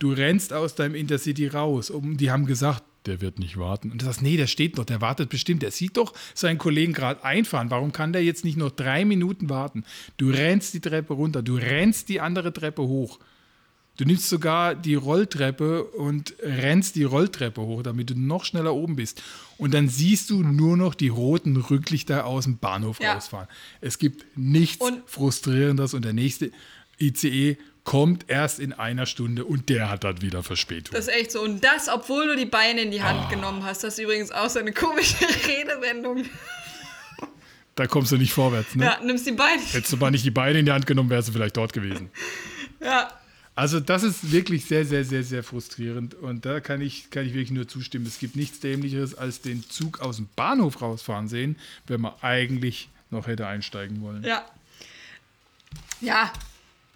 [0.00, 1.90] Du rennst aus deinem Intercity raus.
[1.90, 3.92] Und die haben gesagt, der wird nicht warten.
[3.92, 5.62] Und du sagst, nee, der steht noch, der wartet bestimmt.
[5.62, 7.70] Der sieht doch seinen Kollegen gerade einfahren.
[7.70, 9.84] Warum kann der jetzt nicht noch drei Minuten warten?
[10.16, 13.20] Du rennst die Treppe runter, du rennst die andere Treppe hoch.
[13.98, 18.96] Du nimmst sogar die Rolltreppe und rennst die Rolltreppe hoch, damit du noch schneller oben
[18.96, 19.22] bist.
[19.58, 23.12] Und dann siehst du nur noch die roten Rücklichter aus dem Bahnhof Ja.
[23.14, 23.48] rausfahren.
[23.80, 26.50] Es gibt nichts Und- Frustrierendes und der nächste
[26.98, 30.94] ICE kommt erst in einer Stunde und der hat dann wieder Verspätung.
[30.94, 31.42] Das ist echt so.
[31.42, 33.84] Und das, obwohl du die Beine in die Hand genommen hast.
[33.84, 35.16] Das ist übrigens auch so eine komische
[35.48, 36.24] Redewendung.
[37.74, 38.74] da kommst du nicht vorwärts.
[38.74, 38.84] Ne?
[38.86, 39.60] Ja, nimmst die Beine.
[39.60, 42.10] Hättest du mal nicht die Beine in die Hand genommen, wärst du vielleicht dort gewesen.
[42.80, 43.10] Ja.
[43.54, 46.14] Also das ist wirklich sehr, sehr, sehr, sehr frustrierend.
[46.14, 48.06] Und da kann ich, kann ich wirklich nur zustimmen.
[48.06, 52.88] Es gibt nichts Dämlicheres, als den Zug aus dem Bahnhof rausfahren sehen, wenn man eigentlich
[53.10, 54.24] noch hätte einsteigen wollen.
[54.24, 54.44] Ja.
[56.00, 56.32] Ja.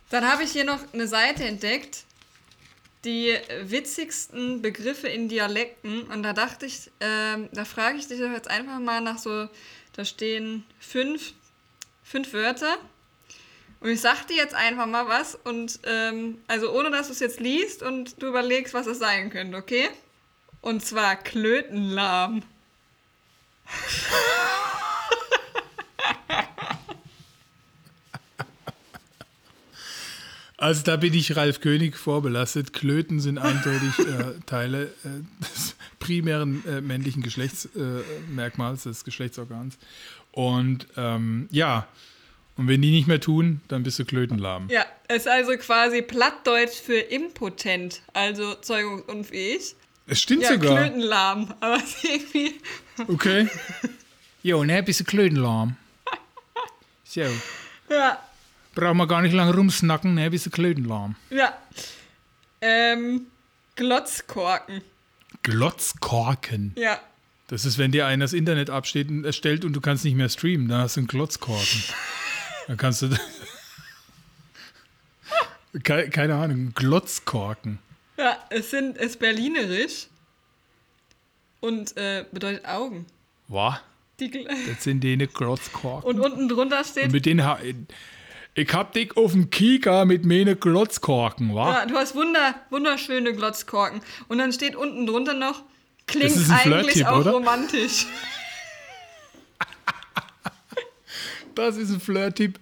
[0.08, 2.04] Dann habe ich hier noch eine Seite entdeckt.
[3.04, 6.02] Die witzigsten Begriffe in Dialekten.
[6.04, 9.48] Und da dachte ich, ähm, da frage ich dich doch jetzt einfach mal nach so,
[9.92, 11.34] da stehen fünf,
[12.02, 12.78] fünf Wörter.
[13.86, 17.20] Und ich sag dir jetzt einfach mal was und ähm, also ohne dass du es
[17.20, 19.88] jetzt liest und du überlegst, was es sein könnte, okay?
[20.60, 22.42] Und zwar Klötenlahm.
[30.58, 32.72] Also da bin ich Ralf König vorbelastet.
[32.72, 39.76] Klöten sind eindeutig äh, Teile äh, des primären äh, männlichen Geschlechtsmerkmals, des Geschlechtsorgans.
[40.32, 41.86] Und ähm, ja,
[42.56, 44.68] und wenn die nicht mehr tun, dann bist du klötenlahm.
[44.70, 44.84] Ja,
[45.14, 49.74] ist also quasi Plattdeutsch für impotent, also zeugungsunfähig.
[50.06, 50.76] Es stimmt Ja, sogar.
[50.76, 52.54] Klötenlahm, aber es ist irgendwie.
[53.08, 53.48] Okay.
[54.42, 55.76] Jo, ne, bist du klötenlahm.
[57.04, 57.22] So.
[57.90, 58.20] Ja,
[58.74, 61.16] Brauchen wir gar nicht lange rumsnacken, ne, bist du klötenlahm.
[61.30, 61.56] ja.
[62.60, 63.26] Ähm,
[63.76, 64.80] Glotzkorken.
[65.42, 66.72] Glotzkorken.
[66.76, 66.98] Ja.
[67.48, 70.28] Das ist, wenn dir einer das Internet absteht und erstellt und du kannst nicht mehr
[70.28, 71.82] streamen, dann hast du einen Glotzkorken.
[72.66, 73.08] Dann kannst du.
[75.84, 77.78] keine, keine Ahnung, Glotzkorken.
[78.16, 80.06] Ja, es sind, ist berlinerisch
[81.60, 83.06] und äh, bedeutet Augen.
[84.18, 86.08] Gl- Das sind die Glotzkorken.
[86.08, 87.44] und unten drunter Und steht, mit denen.
[87.44, 87.58] ha-
[88.54, 91.72] Ich hab dich auf dem Kika mit meine Glotzkorken, wa?
[91.80, 94.00] ja, du hast wunder, wunderschöne Glotzkorken.
[94.28, 95.62] Und dann steht unten drunter noch,
[96.06, 97.32] klingt eigentlich auch oder?
[97.32, 98.06] romantisch.
[101.56, 102.60] Das ist ein Flirt-Tipp.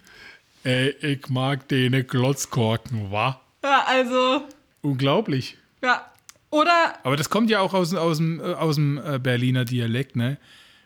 [0.63, 3.41] Ey, ich mag den Glotzkorken, wa?
[3.63, 4.43] Ja, also,
[4.83, 5.57] Unglaublich.
[5.83, 6.11] ja.
[6.51, 10.15] Oder, Aber das kommt ja auch aus, aus dem, äh, aus dem äh, Berliner Dialekt,
[10.15, 10.37] ne?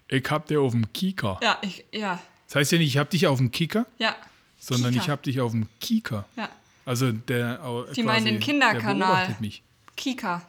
[0.08, 1.38] Ich hab dich auf dem Kika.
[1.42, 4.16] ja, ich, ja, Das heißt ja nicht, ich hab dich auf dem Kicker, ja,
[4.58, 5.04] sondern Kika.
[5.04, 6.24] ich hab dich auf dem Kika.
[6.36, 6.48] ja.
[6.86, 7.60] Also der.
[7.94, 9.36] Die meinen den Kinderkanal.
[9.40, 9.62] Mich.
[9.94, 10.40] Kika.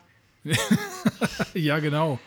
[1.53, 2.17] Ja, genau.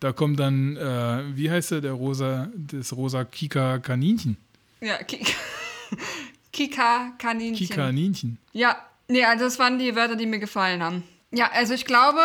[0.00, 4.36] Da kommt dann, äh, wie heißt der, der rosa, das rosa Kika-Kaninchen.
[4.82, 5.32] Ja, Kika.
[6.52, 7.66] Kika, Kaninchen.
[7.66, 8.38] Kika-Kaninchen.
[8.52, 8.76] Ja,
[9.08, 11.02] nee, also das waren die Wörter, die mir gefallen haben.
[11.30, 12.20] Ja, also ich glaube,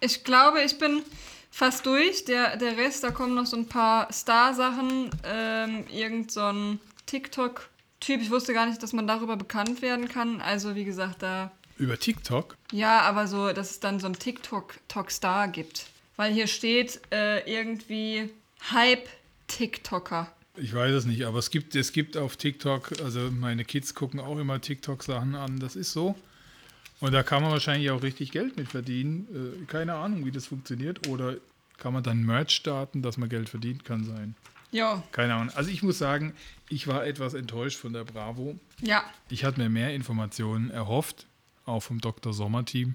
[0.00, 1.02] ich glaube, ich bin
[1.50, 2.24] fast durch.
[2.24, 5.10] Der, der Rest, da kommen noch so ein paar Star-Sachen.
[5.24, 8.22] Ähm, irgend so ein TikTok-Typ.
[8.22, 10.40] Ich wusste gar nicht, dass man darüber bekannt werden kann.
[10.40, 11.50] Also wie gesagt, da.
[11.76, 12.56] Über TikTok.
[12.72, 15.86] Ja, aber so, dass es dann so ein TikTok-Star gibt.
[16.16, 18.30] Weil hier steht äh, irgendwie
[18.72, 20.32] Hype-TikToker.
[20.56, 24.20] Ich weiß es nicht, aber es gibt, es gibt auf TikTok, also meine Kids gucken
[24.20, 26.16] auch immer TikTok-Sachen an, das ist so.
[27.00, 29.62] Und da kann man wahrscheinlich auch richtig Geld mit verdienen.
[29.62, 31.06] Äh, keine Ahnung, wie das funktioniert.
[31.08, 31.36] Oder
[31.76, 34.34] kann man dann Merch starten, dass man Geld verdient, kann sein.
[34.72, 35.54] Jo, Keine Ahnung.
[35.54, 36.32] Also ich muss sagen,
[36.70, 38.58] ich war etwas enttäuscht von der Bravo.
[38.80, 39.04] ja.
[39.28, 41.26] Ich hatte mir mehr Informationen erhofft,
[41.66, 42.32] auch vom Dr.
[42.32, 42.94] Sommer-Team.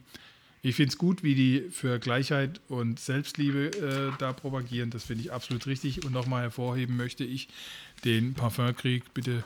[0.63, 4.91] Ich finde es gut, wie die für Gleichheit und Selbstliebe äh, da propagieren.
[4.91, 6.05] Das finde ich absolut richtig.
[6.05, 7.47] Und nochmal hervorheben möchte ich
[8.05, 9.13] den Parfumkrieg.
[9.13, 9.43] Bitte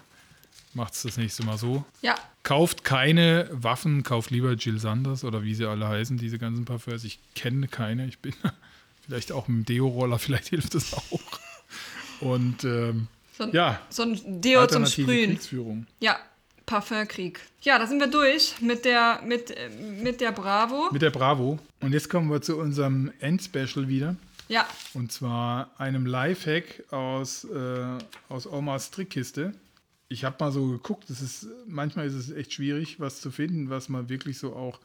[0.74, 1.86] macht es das nächste Mal so.
[2.01, 6.63] Ja, Kauft keine Waffen, kauft lieber Jill Sanders oder wie sie alle heißen, diese ganzen
[6.63, 7.03] Parfums.
[7.03, 8.05] Ich kenne keine.
[8.05, 8.36] Ich bin
[9.01, 11.39] vielleicht auch mit dem Deo-Roller, vielleicht hilft das auch.
[12.20, 15.88] Und ähm, so ein, ja, so ein Deo zum Sprühen.
[15.99, 16.20] Ja,
[16.66, 17.39] Parfumkrieg.
[17.61, 19.70] Ja, da sind wir durch mit der, mit, äh,
[20.01, 20.89] mit der Bravo.
[20.91, 21.59] Mit der Bravo.
[21.82, 24.16] Und jetzt kommen wir zu unserem Endspecial wieder.
[24.47, 27.97] Ja, Und zwar einem Lifehack aus, äh,
[28.30, 29.53] aus Omas Trickkiste.
[30.07, 33.72] Ich habe mal so geguckt, es ist, manchmal ist es echt schwierig, was zu finden,
[33.72, 34.80] was man wirklich so auch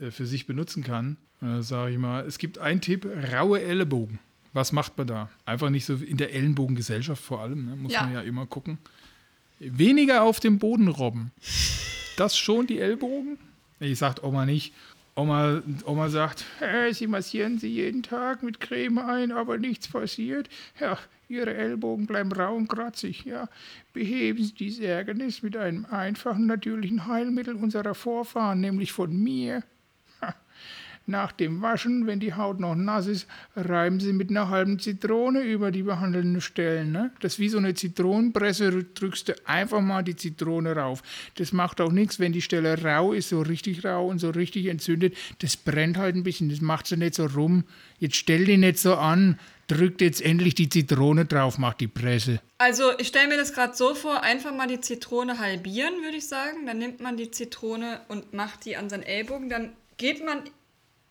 [0.00, 1.18] äh, für sich benutzen kann.
[1.42, 4.18] Äh, Sage ich mal, es gibt einen Tipp, raue Ellenbogen.
[4.54, 5.28] Was macht man da?
[5.44, 7.76] Einfach nicht so in der Ellenbogengesellschaft vor allem, ne?
[7.76, 8.04] muss Ja.
[8.04, 8.78] man ja immer gucken.
[9.64, 11.30] Weniger auf dem Boden robben.
[12.16, 13.38] Das schon die Ellbogen?
[13.78, 14.74] Ich sagt Oma nicht.
[15.14, 20.48] Oma, Oma sagt, "Äh, Sie massieren sie jeden Tag mit Creme ein, aber nichts passiert.
[20.80, 20.98] Ja,
[21.28, 23.24] Ihre Ellbogen bleiben rau und kratzig.
[23.24, 23.48] Ja,
[23.92, 29.62] beheben Sie dieses Ärgernis mit einem einfachen, natürlichen Heilmittel unserer Vorfahren, nämlich von mir.
[31.06, 33.26] Nach dem Waschen, wenn die Haut noch nass ist,
[33.56, 36.92] reiben Sie mit einer halben Zitrone über die behandelnden Stellen.
[36.92, 37.10] Ne?
[37.20, 41.02] Das ist wie so eine Zitronenpresse, drückst du einfach mal die Zitrone rauf.
[41.36, 44.66] Das macht auch nichts, wenn die Stelle rau ist, so richtig rau und so richtig
[44.66, 45.16] entzündet.
[45.40, 47.64] Das brennt halt ein bisschen, das macht sie nicht so rum.
[47.98, 49.38] Jetzt stell die nicht so an
[49.72, 52.40] drückt jetzt endlich die Zitrone drauf, macht die Presse.
[52.58, 56.28] Also ich stelle mir das gerade so vor, einfach mal die Zitrone halbieren, würde ich
[56.28, 56.66] sagen.
[56.66, 59.48] Dann nimmt man die Zitrone und macht die an seinen Ellbogen.
[59.48, 60.42] Dann geht man,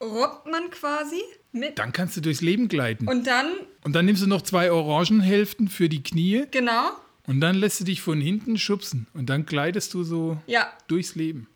[0.01, 1.21] robbt man quasi
[1.51, 1.77] mit.
[1.79, 3.07] Dann kannst du durchs Leben gleiten.
[3.07, 3.47] Und dann,
[3.83, 6.91] Und dann nimmst du noch zwei Orangenhälften für die Knie genau,
[7.27, 11.15] und dann lässt du dich von hinten schubsen und dann gleitest du so ja, durchs
[11.15, 11.47] Leben.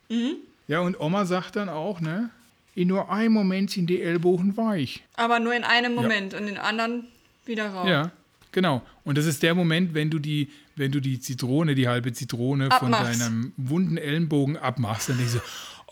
[0.68, 2.30] Ja, und Oma sagt dann auch, ne?
[2.76, 5.04] In nur einem Moment sind die Ellbogen weich.
[5.16, 7.06] aber nur in einem Moment und in anderen
[7.46, 7.88] wieder raus.
[7.88, 8.12] Ja,
[8.52, 8.82] genau.
[9.06, 12.66] Und das ist der Moment, wenn du die, wenn du die Zitrone, die halbe Zitrone
[12.70, 13.22] von Abmachst.
[13.22, 15.40] deinem wunden Ellenbogen abmachst, dann denkst du,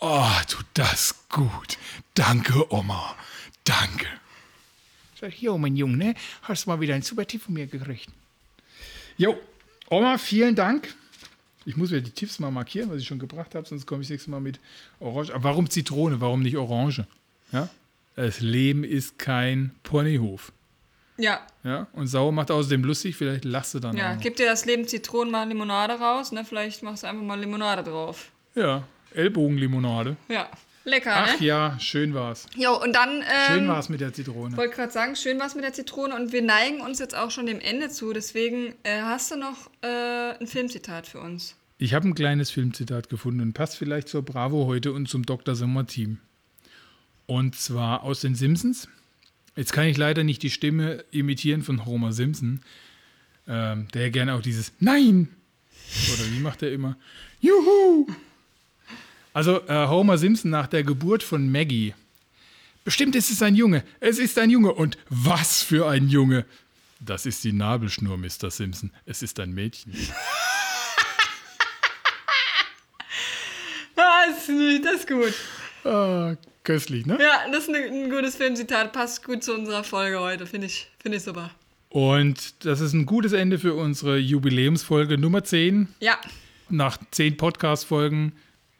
[0.04, 1.78] oh, tut das gut.
[2.14, 3.16] Danke, Oma.
[3.64, 4.06] Danke.
[5.20, 6.14] Sag, jo, mein Junge, ne?
[6.42, 8.08] Hast mal wieder einen super Tipp von mir gekriegt.
[9.16, 9.38] Jo,
[9.88, 10.94] Oma, vielen Dank.
[11.64, 14.10] Ich muss mir die Tipps mal markieren, was ich schon gebracht habe, sonst komme ich
[14.10, 14.60] nächstes Mal mit
[15.00, 15.32] Orange.
[15.34, 16.20] Aber warum Zitrone?
[16.20, 17.06] Warum nicht Orange?
[17.52, 17.70] Ja?
[18.16, 20.52] Das Leben ist kein Ponyhof.
[21.16, 24.16] Ja, Ja, und Sauer macht außerdem lustig, vielleicht lachst du dann ja.
[24.16, 26.44] Gib dir das Leben Zitronen mal Limonade raus, ne?
[26.44, 28.32] Vielleicht machst du einfach mal Limonade drauf.
[28.56, 28.82] Ja,
[29.14, 30.16] Ellbogenlimonade.
[30.28, 30.48] Ja,
[30.84, 31.46] lecker, Ach ne?
[31.46, 32.46] ja, schön war's.
[32.56, 33.20] Jo, und dann.
[33.22, 34.56] Ähm, Schön war's mit der Zitrone.
[34.56, 37.46] wollte gerade sagen, schön war's mit der Zitrone und wir neigen uns jetzt auch schon
[37.46, 38.12] dem Ende zu.
[38.12, 41.56] Deswegen äh, hast du noch äh, ein Filmzitat für uns.
[41.78, 45.54] Ich habe ein kleines Filmzitat gefunden und passt vielleicht zur Bravo heute und zum Dr.
[45.56, 46.18] Sommer Team.
[47.26, 48.88] Und zwar aus den Simpsons.
[49.56, 52.60] Jetzt kann ich leider nicht die Stimme imitieren von Homer Simpson,
[53.48, 55.28] ähm, der gerne auch dieses Nein!
[56.12, 56.96] Oder wie macht er immer?
[57.40, 58.06] Juhu!
[59.34, 61.92] Also äh, Homer Simpson nach der Geburt von Maggie.
[62.84, 63.82] Bestimmt ist es ein Junge.
[63.98, 64.72] Es ist ein Junge.
[64.72, 66.46] Und was für ein Junge?
[67.00, 68.50] Das ist die Nabelschnur, Mr.
[68.50, 68.92] Simpson.
[69.04, 69.92] Es ist ein Mädchen.
[73.96, 74.46] Was?
[74.82, 75.34] Das ist gut.
[75.84, 77.18] Ah, köstlich, ne?
[77.20, 78.92] Ja, das ist ein, ein gutes Filmzitat.
[78.92, 80.46] Passt gut zu unserer Folge heute.
[80.46, 81.50] Finde ich, find ich super.
[81.88, 85.88] Und das ist ein gutes Ende für unsere Jubiläumsfolge Nummer 10.
[86.00, 86.18] Ja,
[86.68, 88.32] Nach 10 Podcast-Folgen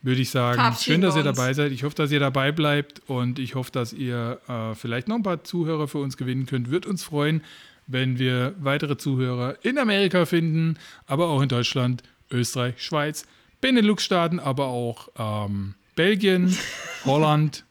[0.04, 1.72] würde ich sagen, schön, dass ihr dabei seid.
[1.72, 5.22] Ich hoffe, dass ihr dabei bleibt und ich hoffe, dass ihr äh, vielleicht noch ein
[5.22, 6.70] paar Zuhörer für uns gewinnen könnt.
[6.70, 7.42] Wird uns freuen,
[7.86, 13.26] wenn wir weitere Zuhörer in Amerika finden, aber auch in Deutschland, Österreich, Schweiz,
[13.60, 16.56] Benelux-Staaten, aber auch ähm, Belgien,
[17.04, 17.64] Holland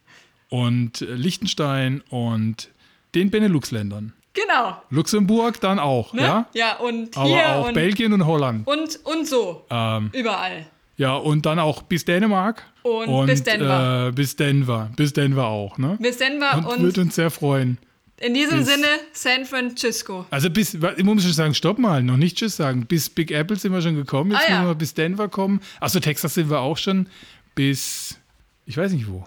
[0.50, 2.70] und Liechtenstein und
[3.16, 4.14] den Benelux-Ländern.
[4.34, 4.82] genau.
[4.90, 6.22] Luxemburg dann auch, Ne?
[6.22, 6.48] ja?
[6.54, 8.68] ja, und Aber hier auch und, Belgien und Holland.
[8.68, 9.66] und, und so.
[9.70, 10.66] Ähm, Überall.
[10.98, 12.64] Ja, und dann auch bis Dänemark.
[12.84, 14.08] Und bis Denver.
[14.08, 14.92] Äh, bis Denver.
[14.96, 15.98] Bis Denver auch, ne?
[16.00, 17.78] Bis Denver Und, und, würde uns sehr freuen.
[18.20, 20.26] in diesem bis- Sinne San Francisco.
[20.30, 22.86] Also bis, ich muss schon sagen, stopp mal, noch nicht Tschüss sagen.
[22.86, 24.56] Bis Big Apple sind wir schon gekommen, jetzt Ah, ja.
[24.60, 25.62] müssen wir bis Denver kommen.
[25.80, 27.08] Achso, Texas sind wir auch schon.
[27.56, 28.18] Bis,
[28.66, 29.26] ich weiß nicht wo.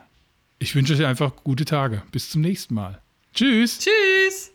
[0.59, 2.03] Ich wünsche euch einfach gute Tage.
[2.13, 3.01] Bis zum nächsten Mal.
[3.35, 3.79] Tschüss.
[3.81, 4.51] Tschüss.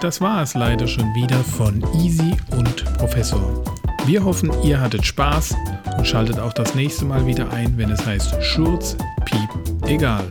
[0.00, 3.64] Das war es leider schon wieder von Easy und Professor.
[4.08, 5.54] Wir hoffen, ihr hattet Spaß
[5.98, 8.96] und schaltet auch das nächste Mal wieder ein, wenn es heißt Schurz,
[9.26, 9.50] Piep,
[9.86, 10.24] egal.